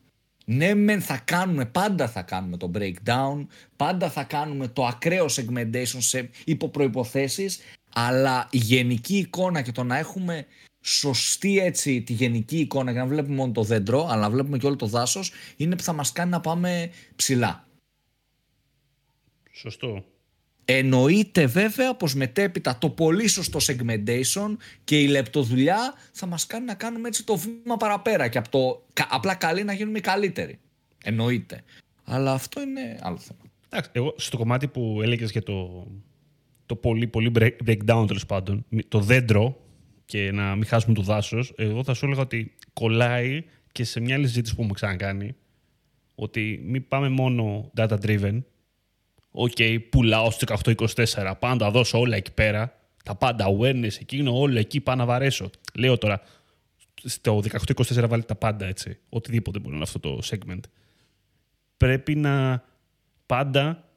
Ναι, 0.51 0.73
μεν 0.73 1.01
θα 1.01 1.17
κάνουμε, 1.17 1.65
πάντα 1.65 2.07
θα 2.07 2.21
κάνουμε 2.21 2.57
το 2.57 2.71
breakdown, 2.75 3.45
πάντα 3.75 4.09
θα 4.09 4.23
κάνουμε 4.23 4.67
το 4.67 4.85
ακραίο 4.85 5.25
segmentation 5.25 5.97
σε 5.97 6.29
υποπροϋποθέσεις, 6.45 7.59
αλλά 7.93 8.47
η 8.51 8.57
γενική 8.57 9.17
εικόνα 9.17 9.61
και 9.61 9.71
το 9.71 9.83
να 9.83 9.97
έχουμε 9.97 10.45
σωστή 10.81 11.59
έτσι 11.59 12.01
τη 12.01 12.13
γενική 12.13 12.57
εικόνα 12.59 12.91
για 12.91 13.01
να 13.01 13.07
βλέπουμε 13.07 13.35
μόνο 13.35 13.51
το 13.51 13.63
δέντρο, 13.63 14.07
αλλά 14.07 14.21
να 14.21 14.29
βλέπουμε 14.29 14.57
και 14.57 14.65
όλο 14.65 14.75
το 14.75 14.85
δάσος, 14.85 15.31
είναι 15.55 15.75
που 15.75 15.83
θα 15.83 15.93
μας 15.93 16.11
κάνει 16.11 16.29
να 16.29 16.39
πάμε 16.39 16.91
ψηλά. 17.15 17.67
Σωστό. 19.51 20.05
Εννοείται 20.71 21.45
βέβαια 21.45 21.95
πως 21.95 22.15
μετέπειτα 22.15 22.77
το 22.77 22.89
πολύ 22.89 23.27
σωστό 23.27 23.59
segmentation 23.61 24.55
και 24.83 25.01
η 25.01 25.07
λεπτοδουλειά 25.07 25.93
θα 26.11 26.25
μας 26.25 26.45
κάνει 26.45 26.65
να 26.65 26.73
κάνουμε 26.73 27.07
έτσι 27.07 27.25
το 27.25 27.37
βήμα 27.37 27.77
παραπέρα 27.77 28.27
και 28.27 28.37
από 28.37 28.49
το 28.49 28.85
απλά 29.09 29.35
καλή 29.35 29.63
να 29.63 29.73
γίνουμε 29.73 29.99
καλύτεροι. 29.99 30.59
Εννοείται. 31.03 31.61
Αλλά 32.03 32.31
αυτό 32.31 32.61
είναι 32.61 32.99
άλλο 33.01 33.17
θέμα. 33.17 33.39
Εντάξει, 33.69 33.89
εγώ 33.93 34.13
στο 34.17 34.37
κομμάτι 34.37 34.67
που 34.67 34.99
έλεγες 35.01 35.31
για 35.31 35.43
το, 35.43 35.87
το 36.65 36.75
πολύ 36.75 37.07
πολύ 37.07 37.31
breakdown 37.65 38.03
τέλος 38.07 38.25
πάντων, 38.25 38.65
το 38.87 38.99
δέντρο 38.99 39.61
και 40.05 40.31
να 40.31 40.55
μην 40.55 40.65
χάσουμε 40.65 40.93
το 40.93 41.01
δάσος, 41.01 41.53
εγώ 41.57 41.83
θα 41.83 41.93
σου 41.93 42.05
έλεγα 42.05 42.21
ότι 42.21 42.55
κολλάει 42.73 43.43
και 43.71 43.83
σε 43.83 43.99
μια 43.99 44.15
άλλη 44.15 44.27
συζήτηση 44.27 44.55
που 44.55 44.63
έχουμε 44.63 44.73
ξανακάνει 44.73 45.35
ότι 46.15 46.61
μην 46.63 46.87
πάμε 46.87 47.09
μόνο 47.09 47.71
data 47.77 47.97
driven 48.05 48.39
OK, 49.31 49.51
okay, 49.57 49.77
πουλάω 49.89 50.31
στο 50.31 50.57
18-24, 50.63 51.33
πά' 51.39 51.53
να 51.53 51.62
τα 51.62 51.71
δώσω 51.71 51.99
όλα 51.99 52.15
εκεί 52.15 52.31
πέρα. 52.31 52.73
Τα 53.03 53.15
πάντα, 53.15 53.45
awareness, 53.49 53.99
εκείνο, 53.99 54.39
όλο 54.39 54.59
εκεί 54.59 54.81
πάω 54.81 54.95
να 54.95 55.05
βαρέσω. 55.05 55.49
Λέω 55.73 55.97
τώρα, 55.97 56.21
στο 57.03 57.41
18-24 57.75 58.05
βάλει 58.09 58.23
τα 58.23 58.35
πάντα 58.35 58.65
έτσι. 58.65 58.97
Οτιδήποτε 59.09 59.59
μπορεί 59.59 59.69
να 59.69 59.75
είναι 59.75 59.83
αυτό 59.83 59.99
το 59.99 60.19
segment. 60.23 60.59
Πρέπει 61.77 62.15
να 62.15 62.63
πάντα 63.25 63.89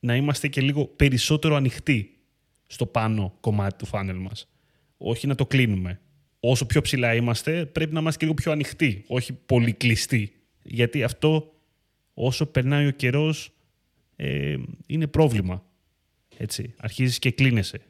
να 0.00 0.16
είμαστε 0.16 0.48
και 0.48 0.60
λίγο 0.60 0.86
περισσότερο 0.86 1.54
ανοιχτοί 1.54 2.18
στο 2.66 2.86
πάνω 2.86 3.36
κομμάτι 3.40 3.84
του 3.84 3.90
funnel 3.92 4.18
μας. 4.18 4.48
Όχι 4.96 5.26
να 5.26 5.34
το 5.34 5.46
κλείνουμε. 5.46 6.00
Όσο 6.40 6.66
πιο 6.66 6.80
ψηλά 6.80 7.14
είμαστε, 7.14 7.66
πρέπει 7.66 7.92
να 7.92 8.00
είμαστε 8.00 8.18
και 8.18 8.24
λίγο 8.24 8.36
πιο 8.42 8.52
ανοιχτοί, 8.52 9.04
όχι 9.06 9.32
πολύ 9.32 9.72
κλειστοί. 9.72 10.32
Γιατί 10.62 11.02
αυτό, 11.02 11.52
όσο 12.14 12.46
περνάει 12.46 12.86
ο 12.86 12.90
καιρός, 12.90 13.55
ε, 14.16 14.56
είναι 14.86 15.06
πρόβλημα. 15.06 15.64
Έτσι, 16.36 16.74
αρχίζεις 16.76 17.18
και 17.18 17.30
κλείνεσαι. 17.30 17.80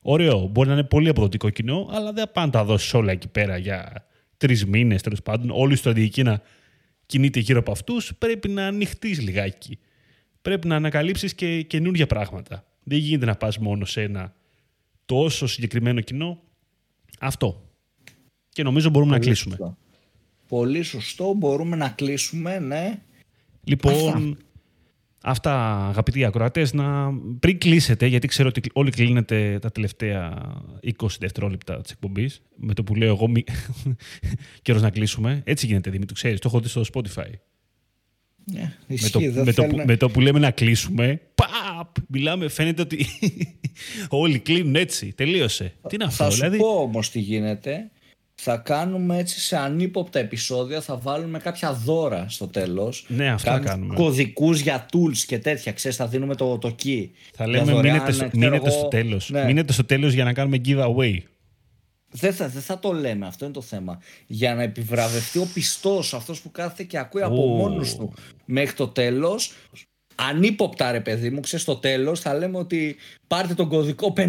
Ωραίο, 0.00 0.46
μπορεί 0.46 0.68
να 0.68 0.74
είναι 0.74 0.84
πολύ 0.84 1.08
αποδοτικό 1.08 1.50
κοινό, 1.50 1.88
αλλά 1.90 2.12
δεν 2.12 2.30
πάντα 2.32 2.64
δώσεις 2.64 2.94
όλα 2.94 3.12
εκεί 3.12 3.28
πέρα 3.28 3.56
για 3.56 4.06
τρεις 4.36 4.66
μήνες 4.66 5.02
τέλος 5.02 5.22
πάντων. 5.22 5.50
Όλη 5.50 5.72
η 5.72 5.76
στρατηγική 5.76 6.22
να 6.22 6.42
κινείται 7.06 7.40
γύρω 7.40 7.58
από 7.58 7.70
αυτούς. 7.70 8.14
Πρέπει 8.18 8.48
να 8.48 8.66
ανοιχτείς 8.66 9.20
λιγάκι. 9.20 9.78
Πρέπει 10.42 10.66
να 10.66 10.76
ανακαλύψεις 10.76 11.34
και 11.34 11.62
καινούργια 11.62 12.06
πράγματα. 12.06 12.66
Δεν 12.82 12.98
γίνεται 12.98 13.26
να 13.26 13.34
πας 13.34 13.58
μόνο 13.58 13.84
σε 13.84 14.02
ένα 14.02 14.34
τόσο 15.04 15.46
συγκεκριμένο 15.46 16.00
κοινό. 16.00 16.42
Αυτό. 17.20 17.70
Και 18.48 18.62
νομίζω 18.62 18.90
μπορούμε 18.90 19.10
να 19.10 19.18
κλείσουμε. 19.18 19.76
Πολύ 20.48 20.82
σωστό. 20.82 21.32
Μπορούμε 21.32 21.76
να 21.76 21.88
κλείσουμε, 21.88 22.58
ναι. 22.58 23.02
Λοιπόν, 23.64 23.92
Αυτά, 23.92 24.36
αγαπητοί 25.22 26.24
ακροατές, 26.24 26.72
να 26.72 27.12
πριν 27.40 27.58
κλείσετε, 27.58 28.06
γιατί 28.06 28.26
ξέρω 28.26 28.48
ότι 28.48 28.70
όλοι 28.72 28.90
κλείνετε 28.90 29.58
τα 29.60 29.70
τελευταία 29.70 30.52
20 31.00 31.06
δευτερόλεπτα 31.18 31.80
της 31.80 31.90
εκπομπής, 31.90 32.42
με 32.56 32.74
το 32.74 32.82
που 32.84 32.94
λέω 32.94 33.08
εγώ, 33.08 33.28
μη... 33.28 33.44
καιρός 34.62 34.82
να 34.82 34.90
κλείσουμε. 34.90 35.42
Έτσι 35.44 35.66
γίνεται, 35.66 35.90
Δημήτρη, 35.90 36.14
ξέρεις, 36.14 36.40
το 36.40 36.48
έχω 36.48 36.60
δει 36.60 36.68
στο 36.68 36.82
Spotify. 36.92 37.30
Ναι, 38.52 38.72
με, 38.86 39.08
το, 39.08 39.20
με, 39.44 39.52
το, 39.52 39.66
με 39.86 39.96
το 39.96 40.10
που 40.10 40.20
λέμε 40.20 40.38
να 40.38 40.50
κλείσουμε, 40.50 41.20
παπ, 41.34 41.96
μιλάμε, 42.08 42.48
φαίνεται 42.48 42.82
ότι 42.82 43.06
όλοι 44.08 44.38
κλείνουν 44.38 44.74
έτσι. 44.74 45.12
Τελείωσε. 45.12 45.74
Τι 45.88 45.94
είναι 45.94 46.04
αυτό, 46.04 46.24
θα 46.24 46.30
δηλαδή. 46.30 46.56
Θα 46.56 46.64
σου 46.64 46.70
πω 46.70 46.80
όμως 46.80 47.10
τι 47.10 47.20
γίνεται 47.20 47.90
θα 48.40 48.56
κάνουμε 48.56 49.18
έτσι 49.18 49.40
σε 49.40 49.56
ανύποπτα 49.56 50.18
επεισόδια, 50.18 50.80
θα 50.80 50.96
βάλουμε 50.96 51.38
κάποια 51.38 51.72
δώρα 51.72 52.26
στο 52.28 52.46
τέλος. 52.46 53.04
Ναι, 53.08 53.30
αυτό 53.30 53.50
θα 53.50 53.58
κάνουμε. 53.58 53.94
Κωδικούς 53.94 54.60
για 54.60 54.86
tools 54.92 55.16
και 55.26 55.38
τέτοια, 55.38 55.72
ξέρεις, 55.72 55.96
θα 55.96 56.06
δίνουμε 56.06 56.34
το, 56.34 56.58
το 56.58 56.74
key. 56.82 57.08
Θα 57.34 57.46
λέμε 57.46 57.72
μείνετε, 57.72 58.12
στο, 58.12 58.28
μείνετε 58.32 58.70
στο 58.70 58.88
τέλος. 58.88 59.30
Ναι. 59.30 59.44
Μείνετε 59.44 59.72
στο 59.72 59.84
τέλος 59.84 60.12
για 60.12 60.24
να 60.24 60.32
κάνουμε 60.32 60.60
giveaway. 60.64 61.16
Δεν 62.10 62.32
θα, 62.32 62.48
δεν 62.48 62.62
θα 62.62 62.78
το 62.78 62.92
λέμε, 62.92 63.26
αυτό 63.26 63.44
είναι 63.44 63.54
το 63.54 63.62
θέμα. 63.62 64.00
Για 64.26 64.54
να 64.54 64.62
επιβραβευτεί 64.62 65.38
ο 65.38 65.48
πιστός, 65.54 66.14
αυτός 66.14 66.40
που 66.40 66.50
κάθεται 66.50 66.82
και 66.82 66.98
ακούει 66.98 67.22
από 67.22 67.46
μόνος 67.46 67.96
του 67.96 68.12
μέχρι 68.44 68.74
το 68.74 68.88
τέλος, 68.88 69.52
ανύποπτα 70.18 70.92
ρε 70.92 71.00
παιδί 71.00 71.30
μου, 71.30 71.40
ξέρεις 71.40 71.64
στο 71.64 71.76
τέλος 71.76 72.20
θα 72.20 72.34
λέμε 72.34 72.58
ότι 72.58 72.96
πάρτε 73.26 73.54
τον 73.54 73.68
κωδικό 73.68 74.12
543272 74.16 74.22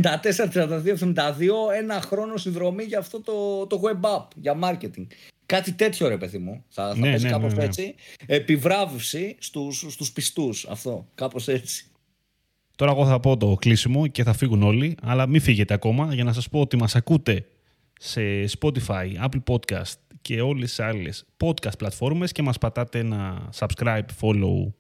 ένα 1.78 2.02
χρόνο 2.02 2.38
συνδρομή 2.38 2.84
για 2.84 3.00
αυτό 3.00 3.22
το, 3.22 3.68
το 3.68 3.82
web 3.84 4.18
app, 4.18 4.28
για 4.36 4.60
marketing. 4.64 5.08
Κάτι 5.46 5.72
τέτοιο 5.72 6.08
ρε 6.08 6.18
παιδί 6.18 6.38
μου, 6.38 6.64
θα, 6.70 6.88
θα 6.88 6.98
ναι, 6.98 7.12
πέσει 7.12 7.24
ναι, 7.24 7.30
κάπως 7.30 7.52
ναι, 7.52 7.58
ναι. 7.58 7.64
έτσι. 7.64 7.96
Επιβράβευση 8.26 9.36
στους, 9.40 9.86
στους 9.90 10.12
πιστούς, 10.12 10.66
αυτό, 10.70 11.08
κάπως 11.16 11.48
έτσι. 11.48 11.86
Τώρα 12.76 12.92
εγώ 12.92 13.06
θα 13.06 13.20
πω 13.20 13.38
το 13.38 13.56
κλείσιμο 13.60 14.08
και 14.08 14.24
θα 14.24 14.34
φύγουν 14.34 14.64
όλοι, 14.64 14.98
αλλά 15.02 15.28
μην 15.28 15.42
φύγετε 15.42 15.74
ακόμα 15.74 16.14
για 16.14 16.24
να 16.24 16.34
σας 16.34 16.50
πω 16.50 16.60
ότι 16.60 16.78
μας 16.78 16.96
ακούτε 16.96 17.46
σε 18.00 18.22
Spotify, 18.60 19.28
Apple 19.28 19.44
Podcast 19.52 19.94
και 20.22 20.42
όλες 20.42 20.70
τις 20.70 20.80
άλλες 20.80 21.26
podcast 21.44 21.78
πλατφόρμες 21.78 22.32
και 22.32 22.42
μας 22.42 22.58
πατάτε 22.58 23.00
ένα 23.00 23.50
subscribe, 23.60 24.06
follow 24.22 24.72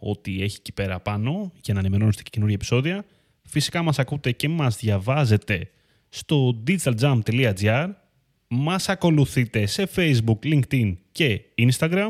ό,τι 0.00 0.42
έχει 0.42 0.56
εκεί 0.58 0.72
πέρα 0.72 1.00
πάνω 1.00 1.52
για 1.62 1.74
να 1.74 1.80
ενημερώνεστε 1.80 2.22
και 2.22 2.30
καινούργια 2.32 2.56
επεισόδια. 2.56 3.04
Φυσικά 3.42 3.82
μας 3.82 3.98
ακούτε 3.98 4.32
και 4.32 4.48
μας 4.48 4.76
διαβάζετε 4.76 5.70
στο 6.08 6.62
digitaljump.gr 6.66 7.90
μας 8.48 8.88
ακολουθείτε 8.88 9.66
σε 9.66 9.88
Facebook, 9.96 10.38
LinkedIn 10.42 10.96
και 11.12 11.40
Instagram 11.54 12.08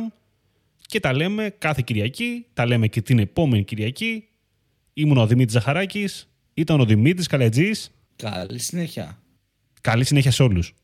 και 0.87 1.01
τα 1.01 1.13
λέμε 1.13 1.55
κάθε 1.59 1.83
Κυριακή, 1.85 2.47
τα 2.53 2.67
λέμε 2.67 2.87
και 2.87 3.03
την 3.03 3.19
επόμενη 3.19 3.65
Κυριακή. 3.65 4.25
Ήμουν 4.93 5.17
ο 5.17 5.27
Δημήτρης 5.27 5.53
Ζαχαράκης, 5.53 6.29
ήταν 6.55 6.81
ο 6.81 6.85
Δημήτρης 6.85 7.27
Καλετζής. 7.27 7.91
Καλή 8.17 8.59
συνέχεια. 8.59 9.23
Καλή 9.81 10.05
συνέχεια 10.05 10.31
σε 10.31 10.43
όλους. 10.43 10.75